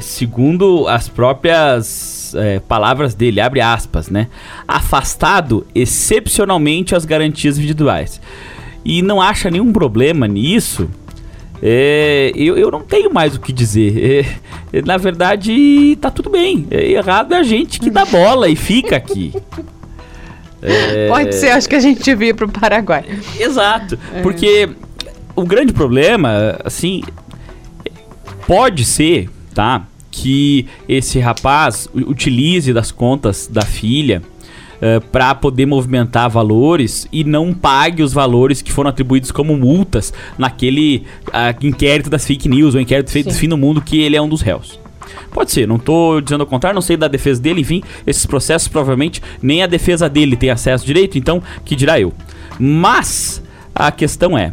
segundo 0.00 0.88
as 0.88 1.10
próprias 1.10 2.34
é, 2.34 2.58
palavras 2.60 3.12
dele, 3.12 3.38
abre 3.38 3.60
aspas, 3.60 4.08
né? 4.08 4.28
Afastado 4.66 5.66
excepcionalmente 5.74 6.94
as 6.94 7.04
garantias 7.04 7.58
individuais. 7.58 8.18
E 8.82 9.02
não 9.02 9.20
acha 9.20 9.50
nenhum 9.50 9.74
problema 9.74 10.26
nisso. 10.26 10.88
É, 11.62 12.32
eu, 12.34 12.56
eu 12.56 12.70
não 12.70 12.80
tenho 12.80 13.12
mais 13.12 13.34
o 13.34 13.40
que 13.40 13.52
dizer. 13.52 14.26
É, 14.72 14.82
na 14.82 14.96
verdade, 14.96 15.96
tá 16.00 16.10
tudo 16.10 16.30
bem. 16.30 16.66
É, 16.70 16.92
errado 16.92 17.34
é 17.34 17.38
a 17.38 17.42
gente 17.42 17.80
que 17.80 17.90
dá 17.90 18.04
bola 18.04 18.48
e 18.48 18.56
fica 18.56 18.96
aqui. 18.96 19.32
É... 20.62 21.08
Pode 21.08 21.34
ser, 21.34 21.50
acho 21.50 21.68
que 21.68 21.74
a 21.74 21.80
gente 21.80 22.02
devia 22.02 22.34
para 22.34 22.46
o 22.46 22.50
Paraguai. 22.50 23.04
Exato, 23.38 23.98
é. 24.14 24.20
porque 24.20 24.68
o 25.34 25.44
grande 25.44 25.72
problema, 25.72 26.58
assim, 26.64 27.02
pode 28.46 28.84
ser, 28.84 29.30
tá? 29.54 29.86
que 30.10 30.66
esse 30.88 31.18
rapaz 31.18 31.88
utilize 31.94 32.72
das 32.72 32.90
contas 32.90 33.46
da 33.46 33.62
filha 33.62 34.22
uh, 34.80 34.84
eh, 34.84 35.00
para 35.00 35.34
poder 35.34 35.66
movimentar 35.66 36.28
valores 36.30 37.06
e 37.12 37.24
não 37.24 37.52
pague 37.52 38.02
os 38.02 38.12
valores 38.12 38.62
que 38.62 38.72
foram 38.72 38.90
atribuídos 38.90 39.30
como 39.30 39.56
multas 39.56 40.12
naquele 40.38 41.04
uh, 41.28 41.66
inquérito 41.66 42.10
das 42.10 42.26
fake 42.26 42.48
news 42.48 42.74
ou 42.74 42.80
inquérito 42.80 43.10
feito 43.10 43.28
do 43.28 43.34
fim 43.34 43.48
do 43.48 43.56
mundo 43.56 43.80
que 43.80 44.00
ele 44.00 44.16
é 44.16 44.22
um 44.22 44.28
dos 44.28 44.40
réus. 44.40 44.78
Pode 45.32 45.50
ser, 45.52 45.66
não 45.66 45.76
estou 45.76 46.20
dizendo 46.20 46.42
o 46.42 46.46
contrário, 46.46 46.74
não 46.74 46.82
sei 46.82 46.96
da 46.96 47.08
defesa 47.08 47.40
dele, 47.40 47.60
enfim, 47.60 47.82
esses 48.06 48.26
processos 48.26 48.68
provavelmente 48.68 49.22
nem 49.42 49.62
a 49.62 49.66
defesa 49.66 50.08
dele 50.08 50.36
tem 50.36 50.50
acesso 50.50 50.84
direito, 50.84 51.18
então 51.18 51.42
que 51.64 51.76
dirá 51.76 52.00
eu. 52.00 52.12
Mas 52.58 53.42
a 53.74 53.90
questão 53.92 54.36
é, 54.36 54.52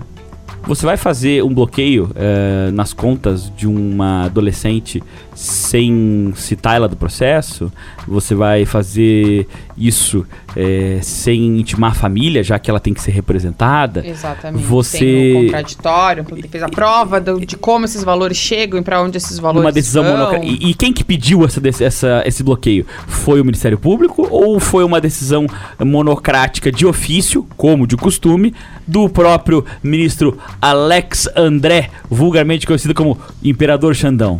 você 0.67 0.85
vai 0.85 0.97
fazer 0.97 1.43
um 1.43 1.53
bloqueio 1.53 2.11
uh, 2.11 2.71
nas 2.73 2.91
contas 2.91 3.49
de 3.55 3.65
uma 3.65 4.25
adolescente 4.25 5.01
sem 5.33 6.33
citar 6.35 6.75
ela 6.75 6.89
do 6.89 6.97
processo? 6.97 7.71
Você 8.05 8.35
vai 8.35 8.65
fazer 8.65 9.47
isso 9.77 10.25
é, 10.55 10.99
sem 11.01 11.59
intimar 11.59 11.91
a 11.91 11.95
família, 11.95 12.43
já 12.43 12.57
que 12.57 12.69
ela 12.69 12.79
tem 12.79 12.93
que 12.93 13.01
ser 13.01 13.11
representada? 13.11 14.05
Exatamente. 14.05 14.63
Você 14.63 14.97
tem 14.99 15.35
um 15.35 15.45
contraditório, 15.45 16.23
porque 16.23 16.47
fez 16.47 16.63
a 16.63 16.69
prova 16.69 17.21
do, 17.21 17.39
de 17.45 17.55
como 17.55 17.85
esses 17.85 18.03
valores 18.03 18.37
chegam 18.37 18.79
e 18.79 18.83
para 18.83 19.01
onde 19.01 19.17
esses 19.17 19.37
valores 19.37 19.65
uma 19.65 19.71
decisão 19.71 20.03
vão. 20.03 20.43
E, 20.43 20.71
e, 20.71 20.73
quem 20.73 20.91
que 20.91 21.03
pediu 21.03 21.45
essa, 21.45 21.61
essa, 21.83 22.23
esse 22.25 22.43
bloqueio? 22.43 22.85
Foi 23.07 23.39
o 23.39 23.45
Ministério 23.45 23.77
Público 23.77 24.27
ou 24.29 24.59
foi 24.59 24.83
uma 24.83 24.99
decisão 24.99 25.45
monocrática 25.79 26.71
de 26.71 26.85
ofício, 26.85 27.47
como 27.55 27.85
de 27.85 27.95
costume, 27.95 28.53
do 28.85 29.07
próprio 29.09 29.65
ministro 29.83 30.37
Alex 30.61 31.29
André, 31.35 31.89
vulgarmente 32.09 32.65
conhecido 32.65 32.93
como 32.93 33.19
Imperador 33.43 33.93
Xandão? 33.93 34.39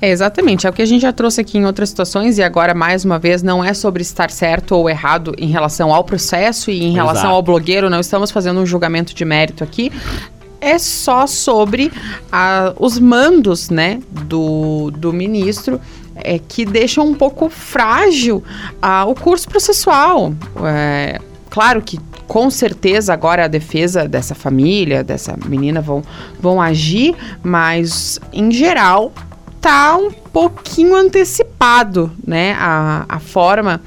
É, 0.00 0.10
exatamente, 0.10 0.66
é 0.66 0.70
o 0.70 0.72
que 0.72 0.80
a 0.80 0.86
gente 0.86 1.02
já 1.02 1.12
trouxe 1.12 1.42
aqui 1.42 1.58
em 1.58 1.66
outras 1.66 1.90
situações 1.90 2.38
e 2.38 2.42
agora, 2.42 2.72
mais 2.72 3.04
uma 3.04 3.18
vez, 3.18 3.42
não 3.42 3.62
é 3.62 3.74
sobre 3.74 4.00
estar 4.00 4.30
certo 4.30 4.74
ou 4.74 4.88
errado 4.88 5.34
em 5.36 5.48
relação 5.48 5.92
ao 5.92 6.02
processo 6.02 6.70
e 6.70 6.82
em 6.82 6.92
relação 6.92 7.24
Exato. 7.24 7.34
ao 7.34 7.42
blogueiro, 7.42 7.90
não 7.90 8.00
estamos 8.00 8.30
fazendo 8.30 8.60
um 8.60 8.66
julgamento 8.66 9.14
de 9.14 9.24
mérito 9.26 9.62
aqui. 9.62 9.92
É 10.58 10.78
só 10.78 11.26
sobre 11.26 11.92
a, 12.32 12.72
os 12.78 12.98
mandos 12.98 13.68
né, 13.68 14.00
do, 14.10 14.90
do 14.90 15.12
ministro 15.12 15.80
é, 16.16 16.38
que 16.38 16.64
deixam 16.64 17.06
um 17.06 17.14
pouco 17.14 17.50
frágil 17.50 18.42
a, 18.80 19.04
o 19.04 19.14
curso 19.14 19.48
processual. 19.48 20.32
É, 20.64 21.18
claro 21.50 21.82
que 21.82 21.98
com 22.26 22.48
certeza 22.48 23.12
agora 23.12 23.44
a 23.44 23.48
defesa 23.48 24.06
dessa 24.06 24.34
família, 24.34 25.02
dessa 25.02 25.36
menina 25.46 25.80
vão, 25.80 26.02
vão 26.38 26.60
agir, 26.60 27.14
mas 27.42 28.20
em 28.32 28.50
geral 28.50 29.12
tá 29.60 29.96
um 29.96 30.10
pouquinho 30.10 30.94
antecipado, 30.94 32.10
né? 32.26 32.56
A, 32.58 33.04
a 33.08 33.18
forma. 33.18 33.80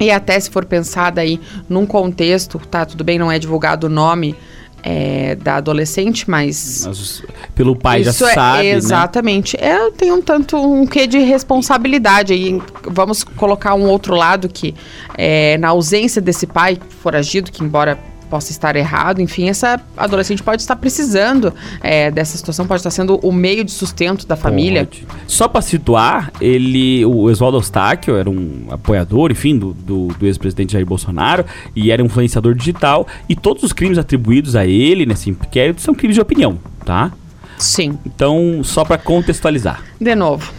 E 0.00 0.10
até 0.10 0.38
se 0.40 0.50
for 0.50 0.64
pensada 0.64 1.20
aí 1.20 1.40
num 1.68 1.86
contexto, 1.86 2.58
tá, 2.58 2.84
tudo 2.84 3.04
bem, 3.04 3.18
não 3.18 3.30
é 3.30 3.38
divulgado 3.38 3.86
o 3.86 3.90
nome 3.90 4.36
é, 4.82 5.34
da 5.36 5.56
adolescente, 5.56 6.28
mas. 6.28 6.84
mas 6.86 7.22
pelo 7.54 7.74
pai 7.74 8.04
já 8.04 8.10
é, 8.10 8.34
sabe. 8.34 8.62
Né? 8.64 8.70
Exatamente. 8.70 9.56
Né? 9.56 9.66
É, 9.66 9.90
tem 9.90 10.12
um 10.12 10.20
tanto 10.20 10.56
um 10.58 10.86
quê 10.86 11.06
de 11.06 11.18
responsabilidade. 11.18 12.34
aí 12.34 12.60
vamos 12.82 13.24
colocar 13.24 13.74
um 13.74 13.86
outro 13.88 14.14
lado 14.14 14.46
que, 14.46 14.74
é, 15.16 15.56
na 15.58 15.68
ausência 15.68 16.20
desse 16.20 16.46
pai 16.46 16.78
foragido, 17.00 17.50
que 17.50 17.64
embora 17.64 17.98
possa 18.34 18.50
estar 18.50 18.74
errado, 18.74 19.22
enfim, 19.22 19.48
essa 19.48 19.80
adolescente 19.96 20.42
pode 20.42 20.60
estar 20.60 20.74
precisando 20.74 21.54
é, 21.80 22.10
dessa 22.10 22.36
situação, 22.36 22.66
pode 22.66 22.80
estar 22.80 22.90
sendo 22.90 23.14
o 23.22 23.30
meio 23.30 23.62
de 23.62 23.70
sustento 23.70 24.26
da 24.26 24.34
família. 24.34 24.86
Pode. 24.86 25.06
Só 25.28 25.46
para 25.46 25.62
situar, 25.62 26.32
ele, 26.40 27.04
o 27.04 27.26
Oswaldo 27.26 27.58
Eustáquio 27.58 28.16
era 28.16 28.28
um 28.28 28.66
apoiador, 28.72 29.30
enfim, 29.30 29.56
do, 29.56 29.72
do, 29.72 30.08
do 30.08 30.26
ex-presidente 30.26 30.72
Jair 30.72 30.84
Bolsonaro 30.84 31.44
e 31.76 31.92
era 31.92 32.02
influenciador 32.02 32.56
digital 32.56 33.06
e 33.28 33.36
todos 33.36 33.62
os 33.62 33.72
crimes 33.72 33.98
atribuídos 33.98 34.56
a 34.56 34.66
ele 34.66 35.06
nesse 35.06 35.30
inquérito 35.30 35.80
são 35.80 35.94
crimes 35.94 36.16
de 36.16 36.20
opinião, 36.20 36.58
tá? 36.84 37.12
Sim. 37.56 37.96
Então, 38.04 38.64
só 38.64 38.84
para 38.84 38.98
contextualizar. 38.98 39.80
De 40.00 40.16
novo, 40.16 40.52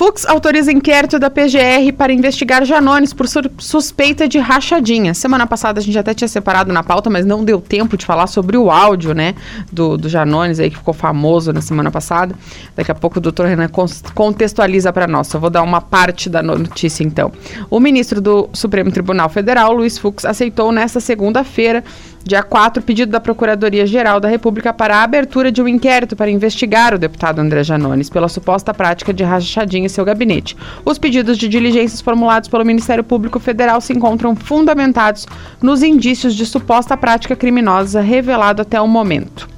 Fux 0.00 0.24
autoriza 0.24 0.72
inquérito 0.72 1.18
da 1.18 1.28
PGR 1.28 1.92
para 1.94 2.10
investigar 2.10 2.64
Janones 2.64 3.12
por 3.12 3.26
suspeita 3.58 4.26
de 4.26 4.38
rachadinha. 4.38 5.12
Semana 5.12 5.46
passada 5.46 5.78
a 5.78 5.82
gente 5.82 5.98
até 5.98 6.14
tinha 6.14 6.26
separado 6.26 6.72
na 6.72 6.82
pauta, 6.82 7.10
mas 7.10 7.26
não 7.26 7.44
deu 7.44 7.60
tempo 7.60 7.98
de 7.98 8.06
falar 8.06 8.26
sobre 8.26 8.56
o 8.56 8.70
áudio, 8.70 9.12
né, 9.12 9.34
do, 9.70 9.98
do 9.98 10.08
Janones 10.08 10.58
aí 10.58 10.70
que 10.70 10.78
ficou 10.78 10.94
famoso 10.94 11.52
na 11.52 11.60
semana 11.60 11.90
passada. 11.90 12.34
Daqui 12.74 12.90
a 12.90 12.94
pouco 12.94 13.18
o 13.18 13.20
doutor 13.20 13.44
Renan 13.44 13.68
contextualiza 14.14 14.90
para 14.90 15.06
nós. 15.06 15.30
Eu 15.34 15.38
vou 15.38 15.50
dar 15.50 15.60
uma 15.60 15.82
parte 15.82 16.30
da 16.30 16.42
notícia 16.42 17.04
então. 17.04 17.30
O 17.68 17.78
ministro 17.78 18.22
do 18.22 18.48
Supremo 18.54 18.90
Tribunal 18.90 19.28
Federal, 19.28 19.70
Luiz 19.74 19.98
Fux, 19.98 20.24
aceitou 20.24 20.72
nesta 20.72 20.98
segunda-feira 20.98 21.84
Dia 22.22 22.42
4, 22.42 22.82
pedido 22.82 23.10
da 23.10 23.18
Procuradoria-Geral 23.18 24.20
da 24.20 24.28
República 24.28 24.72
para 24.72 24.98
a 24.98 25.02
abertura 25.02 25.50
de 25.50 25.62
um 25.62 25.66
inquérito 25.66 26.14
para 26.14 26.30
investigar 26.30 26.94
o 26.94 26.98
deputado 26.98 27.38
André 27.38 27.64
Janones 27.64 28.10
pela 28.10 28.28
suposta 28.28 28.74
prática 28.74 29.12
de 29.12 29.24
rachadinha 29.24 29.86
em 29.86 29.88
seu 29.88 30.04
gabinete. 30.04 30.56
Os 30.84 30.98
pedidos 30.98 31.38
de 31.38 31.48
diligências 31.48 32.00
formulados 32.00 32.48
pelo 32.48 32.64
Ministério 32.64 33.02
Público 33.02 33.40
Federal 33.40 33.80
se 33.80 33.92
encontram 33.92 34.36
fundamentados 34.36 35.26
nos 35.62 35.82
indícios 35.82 36.34
de 36.34 36.44
suposta 36.44 36.96
prática 36.96 37.34
criminosa 37.34 38.00
revelado 38.00 38.62
até 38.62 38.80
o 38.80 38.86
momento. 38.86 39.48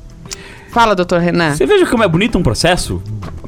Fala, 0.70 0.94
doutor 0.94 1.20
Renan. 1.20 1.54
Você 1.54 1.66
veja 1.66 1.84
como 1.86 2.04
é 2.04 2.08
bonito 2.08 2.38
um 2.38 2.42
processo 2.42 3.02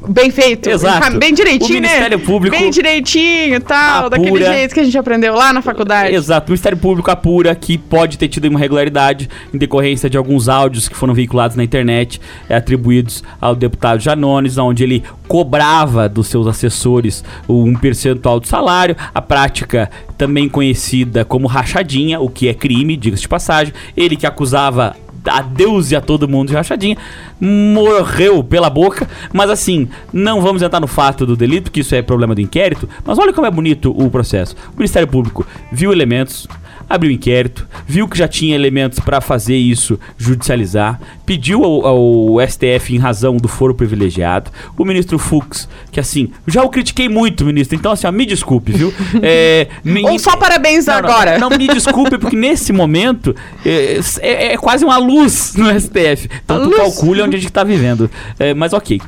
Bem 0.07 0.31
feito. 0.31 0.69
Exato. 0.69 1.17
Bem 1.17 1.33
direitinho, 1.33 1.79
o 1.79 1.81
Ministério 1.81 2.17
né? 2.17 2.25
Público 2.25 2.57
Bem 2.57 2.69
direitinho 2.69 3.59
tal, 3.61 4.05
apura, 4.05 4.09
daquele 4.09 4.45
jeito 4.45 4.73
que 4.73 4.79
a 4.79 4.83
gente 4.83 4.97
aprendeu 4.97 5.33
lá 5.33 5.51
na 5.53 5.61
faculdade. 5.61 6.13
Exato. 6.13 6.47
O 6.47 6.51
Ministério 6.51 6.77
Público 6.77 7.09
apura 7.11 7.53
que 7.55 7.77
pode 7.77 8.17
ter 8.17 8.27
tido 8.27 8.45
uma 8.45 8.59
irregularidade 8.59 9.29
em 9.53 9.57
decorrência 9.57 10.09
de 10.09 10.17
alguns 10.17 10.47
áudios 10.49 10.87
que 10.87 10.95
foram 10.95 11.13
veiculados 11.13 11.55
na 11.55 11.63
internet, 11.63 12.19
é, 12.49 12.55
atribuídos 12.55 13.23
ao 13.39 13.55
deputado 13.55 13.99
Janones, 13.99 14.57
onde 14.57 14.83
ele 14.83 15.03
cobrava 15.27 16.07
dos 16.07 16.27
seus 16.27 16.47
assessores 16.47 17.23
um 17.49 17.75
percentual 17.75 18.39
do 18.39 18.47
salário, 18.47 18.95
a 19.13 19.21
prática 19.21 19.89
também 20.17 20.47
conhecida 20.47 21.25
como 21.25 21.47
rachadinha, 21.47 22.19
o 22.19 22.29
que 22.29 22.47
é 22.47 22.53
crime, 22.53 22.95
diga-se 22.95 23.23
de 23.23 23.27
passagem. 23.27 23.73
Ele 23.95 24.15
que 24.15 24.25
acusava 24.25 24.95
a 25.27 25.45
e 25.91 25.95
a 25.95 26.01
todo 26.01 26.27
mundo 26.27 26.49
de 26.49 26.55
rachadinha, 26.55 26.97
morreu 27.39 28.43
pela 28.43 28.69
boca. 28.69 29.07
Mas 29.33 29.49
assim, 29.49 29.87
não 30.11 30.41
vamos 30.41 30.61
entrar 30.61 30.79
no 30.79 30.87
fato 30.87 31.25
do 31.25 31.35
delito, 31.35 31.71
que 31.71 31.81
isso 31.81 31.95
é 31.95 32.01
problema 32.01 32.35
do 32.35 32.41
inquérito. 32.41 32.87
Mas 33.03 33.17
olha 33.17 33.33
como 33.33 33.47
é 33.47 33.51
bonito 33.51 33.91
o 33.91 34.09
processo. 34.09 34.55
O 34.73 34.77
Ministério 34.77 35.07
Público 35.07 35.45
viu 35.71 35.91
elementos, 35.91 36.47
abriu 36.89 37.11
inquérito, 37.11 37.67
viu 37.87 38.07
que 38.07 38.17
já 38.17 38.27
tinha 38.27 38.55
elementos 38.55 38.99
para 38.99 39.19
fazer 39.21 39.55
isso 39.55 39.99
judicializar, 40.17 40.99
pediu 41.25 41.63
ao, 41.63 41.85
ao, 41.85 42.47
STF 42.47 42.95
em 42.95 42.97
razão 42.97 43.37
do 43.37 43.47
foro 43.47 43.73
privilegiado. 43.73 44.51
O 44.77 44.85
ministro 44.85 45.17
Fux, 45.17 45.67
que 45.91 45.99
assim, 45.99 46.29
já 46.47 46.63
o 46.63 46.69
critiquei 46.69 47.09
muito, 47.09 47.45
ministro, 47.45 47.75
então 47.75 47.91
assim, 47.91 48.07
ó, 48.07 48.11
me 48.11 48.25
desculpe, 48.25 48.71
viu? 48.71 48.93
É, 49.27 49.67
me, 49.83 50.03
Ou 50.03 50.19
só 50.19 50.35
parabéns 50.35 50.85
não, 50.85 50.93
agora. 50.93 51.37
Não, 51.37 51.49
não, 51.49 51.57
me 51.57 51.67
desculpe, 51.67 52.17
porque 52.17 52.35
nesse 52.35 52.71
momento 52.71 53.35
é, 53.65 53.99
é, 54.19 54.53
é, 54.53 54.57
quase 54.57 54.83
uma 54.83 54.97
luz 54.97 55.55
no 55.55 55.67
STF. 55.79 56.29
Então 56.43 56.69
tu 56.69 56.75
calcule 56.75 57.21
onde 57.21 57.37
a 57.37 57.39
gente 57.39 57.51
tá 57.51 57.63
vivendo. 57.63 58.09
É, 58.37 58.53
mas 58.53 58.73
ok. 58.73 58.99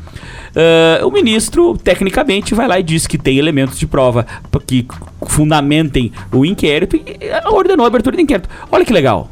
Uh, 0.57 1.07
o 1.07 1.11
ministro, 1.11 1.77
tecnicamente, 1.77 2.55
vai 2.55 2.67
lá 2.67 2.79
e 2.79 2.83
diz 2.83 3.05
que 3.05 3.15
tem 3.15 3.37
elementos 3.37 3.77
de 3.77 3.85
prova 3.85 4.25
que 4.65 4.87
fundamentem 5.27 6.11
o 6.31 6.43
inquérito 6.43 6.95
e 6.95 7.03
ordenou 7.45 7.83
a 7.83 7.87
abertura 7.87 8.15
do 8.15 8.21
inquérito. 8.21 8.49
Olha 8.71 8.83
que 8.83 8.91
legal. 8.91 9.29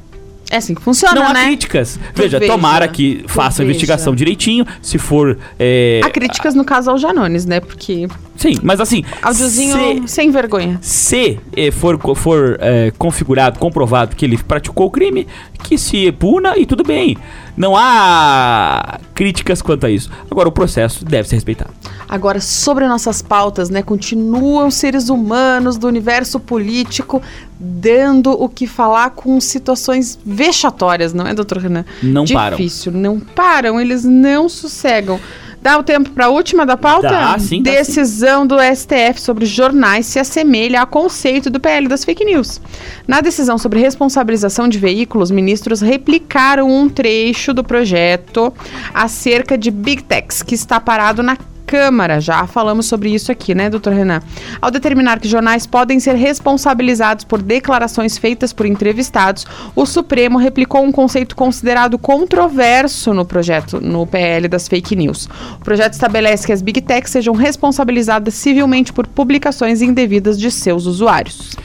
É 0.52 0.58
assim 0.58 0.76
que 0.76 0.82
funciona, 0.82 1.16
não 1.16 1.34
né? 1.34 1.42
há 1.42 1.46
críticas. 1.46 2.00
Veja, 2.14 2.40
veja, 2.40 2.52
tomara 2.54 2.88
que 2.88 3.26
faça 3.28 3.64
a 3.64 3.66
investigação 3.66 4.14
direitinho. 4.14 4.66
Se 4.82 5.00
for. 5.00 5.38
É, 5.58 6.02
há 6.04 6.10
críticas 6.12 6.54
no 6.54 6.64
caso 6.64 6.92
ao 6.92 6.98
Janones, 6.98 7.46
né? 7.46 7.60
Porque. 7.60 8.08
Sim, 8.36 8.56
mas 8.62 8.80
assim. 8.80 9.04
Áudiozinho 9.22 10.08
se, 10.08 10.14
sem 10.14 10.32
vergonha. 10.32 10.78
Se 10.82 11.40
é, 11.56 11.72
for, 11.72 12.00
for 12.16 12.58
é, 12.60 12.92
configurado, 12.98 13.60
comprovado 13.60 14.16
que 14.16 14.26
ele 14.26 14.38
praticou 14.38 14.88
o 14.88 14.92
crime, 14.92 15.28
que 15.64 15.78
se 15.78 16.12
puna 16.12 16.58
e 16.58 16.66
tudo 16.66 16.84
bem. 16.84 17.18
Não 17.58 17.76
há 17.76 19.00
críticas 19.14 19.62
quanto 19.62 19.86
a 19.86 19.90
isso. 19.90 20.10
Agora, 20.30 20.50
o 20.50 20.52
processo 20.52 21.06
deve 21.06 21.30
ser 21.30 21.36
respeitado. 21.36 21.74
Agora, 22.08 22.42
sobre 22.42 22.86
nossas 22.88 23.22
pautas, 23.22 23.70
né? 23.70 23.82
Continuam 23.82 24.70
seres 24.70 25.10
humanos 25.10 25.78
do 25.78 25.88
universo 25.88 26.40
político 26.40 27.22
dando 27.58 28.32
o 28.32 28.50
que 28.50 28.68
falar 28.68 29.12
com 29.12 29.40
situações 29.40 30.20
vexatórias, 30.26 31.14
não 31.14 31.26
é, 31.26 31.34
doutor 31.34 31.60
Renan? 31.60 31.86
Não 32.04 32.26
Difícil, 32.26 32.36
param. 32.36 32.58
Difícil, 32.58 32.92
não 32.92 33.20
param, 33.20 33.80
eles 33.80 34.04
não 34.04 34.50
sossegam. 34.50 35.20
Dá 35.66 35.80
o 35.80 35.84
tempo 35.84 36.12
para 36.12 36.28
a 36.28 36.30
última 36.30 36.64
da 36.64 36.78
pauta? 36.78 37.10
Dá, 37.10 37.40
sim, 37.40 37.60
dá, 37.64 37.72
Decisão 37.72 38.44
sim. 38.44 38.48
do 38.50 38.58
STF 38.60 39.20
sobre 39.20 39.48
jornais 39.48 40.06
se 40.06 40.20
assemelha 40.20 40.80
ao 40.80 40.86
conceito 40.86 41.50
do 41.50 41.60
PL 41.60 41.88
das 41.88 42.06
fake 42.06 42.24
news. 42.24 42.62
Na 43.08 43.20
decisão 43.20 43.58
sobre 43.58 43.80
responsabilização 43.80 44.68
de 44.68 44.78
veículos, 44.78 45.32
ministros 45.32 45.82
replicaram 45.82 46.70
um 46.70 46.88
trecho 46.88 47.52
do 47.52 47.64
projeto 47.64 48.54
acerca 48.94 49.58
de 49.58 49.72
Big 49.72 50.04
Techs, 50.04 50.44
que 50.44 50.54
está 50.54 50.80
parado 50.80 51.24
na 51.24 51.36
Câmara. 51.66 52.20
Já 52.20 52.46
falamos 52.48 52.86
sobre 52.86 53.14
isso 53.14 53.32
aqui, 53.32 53.56
né, 53.56 53.70
doutor 53.70 53.94
Renan? 53.94 54.22
Ao 54.62 54.70
determinar 54.70 55.20
que 55.20 55.28
jornais 55.28 55.66
podem 55.66 56.00
ser 56.00 56.16
responsabilizados 56.16 57.24
por 57.24 57.42
declarações 57.42 58.18
feitas 58.18 58.54
por 58.54 58.66
entrevistados, 58.66 59.46
o 59.76 59.86
Supremo 59.86 60.38
replicou 60.38 60.84
um 60.84 60.92
conceito 60.92 61.36
considerado 61.36 61.98
controverso 61.98 63.14
no 63.14 63.26
projeto, 63.26 63.82
no 63.82 64.06
PL 64.06 64.48
das 64.48 64.68
fake 64.68 64.96
news. 64.96 65.28
O 65.60 65.64
projeto 65.64 65.94
estabelece 65.94 66.46
que 66.46 66.54
as 66.54 66.62
Big 66.62 66.82
Techs 66.82 67.12
sejam 67.12 67.34
responsabilizadas 67.34 68.34
civilmente 68.34 68.94
por 68.94 69.08
publicações 69.08 69.82
indevidas 69.82 70.40
de 70.40 70.52
seus 70.52 70.86
usuários. 70.86 71.56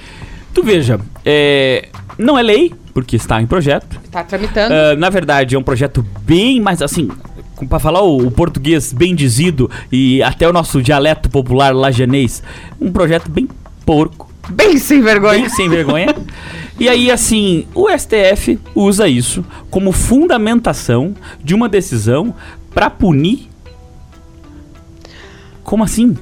Tu 0.53 0.63
veja, 0.63 1.01
é, 1.25 1.89
não 2.19 2.39
é 2.39 2.43
lei, 2.43 2.73
porque 2.93 3.17
está 3.17 3.41
em 3.41 3.47
projeto. 3.47 4.01
Está 4.05 4.23
tramitando. 4.25 4.75
Uh, 4.75 4.99
na 4.99 5.09
verdade, 5.09 5.55
é 5.55 5.59
um 5.59 5.63
projeto 5.63 6.05
bem 6.23 6.61
mais 6.61 6.83
assim. 6.83 7.09
Para 7.67 7.79
falar 7.79 8.03
o, 8.03 8.27
o, 8.27 8.31
português 8.31 8.93
bem 8.93 9.15
dizido 9.15 9.71
e 9.91 10.23
até 10.23 10.49
o 10.49 10.53
nosso 10.53 10.83
dialeto 10.83 11.29
popular 11.29 11.75
lajanês, 11.75 12.43
um 12.81 12.91
projeto 12.91 13.31
bem 13.31 13.49
porco. 13.85 14.31
Bem 14.49 14.79
sem 14.79 15.01
vergonha. 15.01 15.41
Bem 15.41 15.49
sem 15.49 15.69
vergonha. 15.69 16.15
e 16.79 16.89
aí, 16.89 17.11
assim, 17.11 17.67
o 17.75 17.89
STF 17.89 18.59
usa 18.75 19.07
isso 19.09 19.45
como 19.71 19.93
fundamentação 19.93 21.15
de 21.43 21.55
uma 21.55 21.69
decisão 21.69 22.35
para 22.75 22.91
punir. 22.91 23.49
Como 25.63 25.85
assim? 25.85 26.17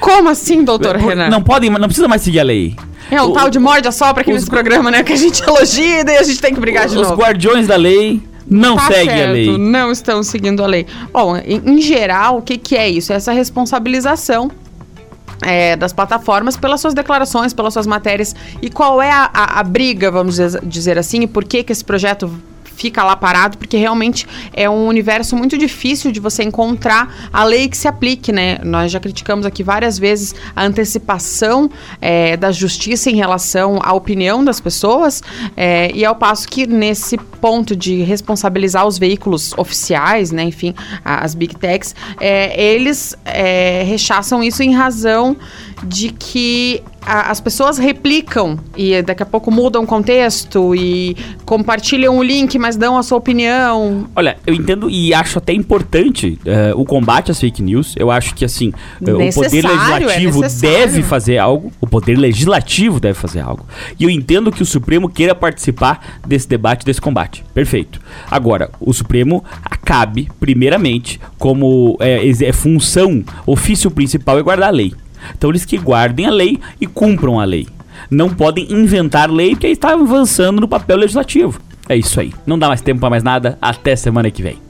Como 0.00 0.28
assim, 0.28 0.64
doutor 0.64 0.96
Renan? 0.96 1.28
Não 1.28 1.42
pode, 1.42 1.68
não 1.68 1.86
precisa 1.86 2.08
mais 2.08 2.22
seguir 2.22 2.40
a 2.40 2.44
lei. 2.44 2.76
É 3.10 3.20
um 3.22 3.30
o, 3.30 3.32
tal 3.32 3.50
de 3.50 3.58
morde 3.58 3.86
a 3.86 3.92
sopra 3.92 4.22
aqui 4.22 4.30
os, 4.30 4.36
nesse 4.36 4.50
programa, 4.50 4.90
né? 4.90 5.02
Que 5.02 5.12
a 5.12 5.16
gente 5.16 5.42
elogia 5.42 6.00
e 6.00 6.04
daí 6.04 6.16
a 6.16 6.22
gente 6.22 6.40
tem 6.40 6.54
que 6.54 6.60
brigar 6.60 6.88
de 6.88 6.94
novo. 6.94 7.12
Os 7.12 7.18
guardiões 7.18 7.66
da 7.66 7.76
lei 7.76 8.22
não 8.48 8.76
tá 8.76 8.88
seguem 8.88 9.22
a 9.22 9.30
lei. 9.30 9.58
Não 9.58 9.90
estão 9.90 10.22
seguindo 10.22 10.62
a 10.62 10.66
lei. 10.66 10.86
Bom, 11.12 11.36
em, 11.36 11.62
em 11.64 11.80
geral, 11.80 12.38
o 12.38 12.42
que, 12.42 12.58
que 12.58 12.76
é 12.76 12.88
isso? 12.88 13.12
É 13.12 13.16
essa 13.16 13.32
responsabilização 13.32 14.50
é, 15.42 15.76
das 15.76 15.92
plataformas 15.92 16.56
pelas 16.56 16.80
suas 16.80 16.94
declarações, 16.94 17.52
pelas 17.52 17.72
suas 17.72 17.86
matérias. 17.86 18.34
E 18.60 18.70
qual 18.70 19.00
é 19.00 19.10
a, 19.10 19.30
a, 19.32 19.60
a 19.60 19.62
briga, 19.62 20.10
vamos 20.10 20.38
dizer 20.62 20.98
assim, 20.98 21.22
e 21.22 21.26
por 21.26 21.44
que, 21.44 21.62
que 21.62 21.72
esse 21.72 21.84
projeto 21.84 22.30
fica 22.76 23.02
lá 23.04 23.16
parado, 23.16 23.58
porque 23.58 23.76
realmente 23.76 24.26
é 24.52 24.68
um 24.68 24.86
universo 24.86 25.36
muito 25.36 25.56
difícil 25.56 26.12
de 26.12 26.20
você 26.20 26.42
encontrar 26.42 27.30
a 27.32 27.44
lei 27.44 27.68
que 27.68 27.76
se 27.76 27.88
aplique, 27.88 28.32
né? 28.32 28.58
Nós 28.62 28.90
já 28.90 29.00
criticamos 29.00 29.46
aqui 29.46 29.62
várias 29.62 29.98
vezes 29.98 30.34
a 30.54 30.64
antecipação 30.64 31.70
é, 32.00 32.36
da 32.36 32.52
justiça 32.52 33.10
em 33.10 33.16
relação 33.16 33.78
à 33.82 33.92
opinião 33.92 34.44
das 34.44 34.60
pessoas, 34.60 35.22
é, 35.56 35.90
e 35.94 36.04
ao 36.04 36.14
passo 36.14 36.48
que 36.48 36.66
nesse 36.66 37.16
ponto 37.16 37.76
de 37.76 38.02
responsabilizar 38.02 38.86
os 38.86 38.98
veículos 38.98 39.52
oficiais, 39.56 40.30
né, 40.30 40.44
enfim, 40.44 40.74
as 41.04 41.34
big 41.34 41.56
techs, 41.56 41.94
é, 42.20 42.60
eles 42.60 43.16
rechaçam 43.86 44.42
isso 44.42 44.62
em 44.62 44.74
razão 44.74 45.36
de 45.82 46.10
que 46.10 46.82
a, 47.06 47.30
as 47.30 47.40
pessoas 47.40 47.78
replicam 47.78 48.58
e 48.76 49.00
daqui 49.02 49.22
a 49.22 49.26
pouco 49.26 49.50
mudam 49.50 49.84
o 49.84 49.86
contexto 49.86 50.74
e 50.74 51.16
compartilham 51.44 52.18
o 52.18 52.22
link, 52.22 52.58
mas 52.58 52.76
dão 52.76 52.96
a 52.96 53.02
sua 53.02 53.18
opinião. 53.18 54.06
Olha, 54.14 54.36
eu 54.46 54.54
entendo 54.54 54.88
e 54.90 55.12
acho 55.12 55.38
até 55.38 55.52
importante 55.52 56.38
uh, 56.46 56.80
o 56.80 56.84
combate 56.84 57.30
às 57.30 57.40
fake 57.40 57.62
news. 57.62 57.94
Eu 57.96 58.10
acho 58.10 58.34
que 58.34 58.44
assim, 58.44 58.72
uh, 59.00 59.28
o 59.28 59.32
poder 59.32 59.64
é 59.64 59.68
legislativo 59.68 60.44
é 60.44 60.48
deve 60.48 61.02
fazer 61.02 61.38
algo, 61.38 61.72
o 61.80 61.86
poder 61.86 62.16
legislativo 62.16 63.00
deve 63.00 63.18
fazer 63.18 63.40
algo. 63.40 63.66
E 63.98 64.04
eu 64.04 64.10
entendo 64.10 64.50
que 64.50 64.62
o 64.62 64.66
Supremo 64.66 65.08
queira 65.08 65.34
participar 65.34 66.20
desse 66.26 66.48
debate, 66.48 66.84
desse 66.84 67.00
combate. 67.00 67.44
Perfeito. 67.52 68.00
Agora, 68.30 68.70
o 68.80 68.92
Supremo 68.92 69.44
acabe, 69.64 70.28
primeiramente, 70.40 71.20
como 71.38 71.96
é, 72.00 72.26
é 72.28 72.52
função, 72.52 73.22
ofício 73.46 73.90
principal 73.90 74.38
é 74.38 74.42
guardar 74.42 74.68
a 74.68 74.72
lei. 74.72 74.92
Então 75.36 75.50
eles 75.50 75.64
que 75.64 75.78
guardem 75.78 76.26
a 76.26 76.30
lei 76.30 76.58
e 76.80 76.86
cumpram 76.86 77.40
a 77.40 77.44
lei. 77.44 77.66
Não 78.10 78.28
podem 78.28 78.72
inventar 78.72 79.30
lei 79.30 79.50
porque 79.50 79.68
está 79.68 79.92
avançando 79.92 80.60
no 80.60 80.68
papel 80.68 80.96
legislativo. 80.96 81.60
É 81.88 81.96
isso 81.96 82.18
aí. 82.20 82.32
Não 82.46 82.58
dá 82.58 82.68
mais 82.68 82.80
tempo 82.80 83.00
para 83.00 83.10
mais 83.10 83.22
nada. 83.22 83.58
Até 83.60 83.94
semana 83.94 84.30
que 84.30 84.42
vem. 84.42 84.63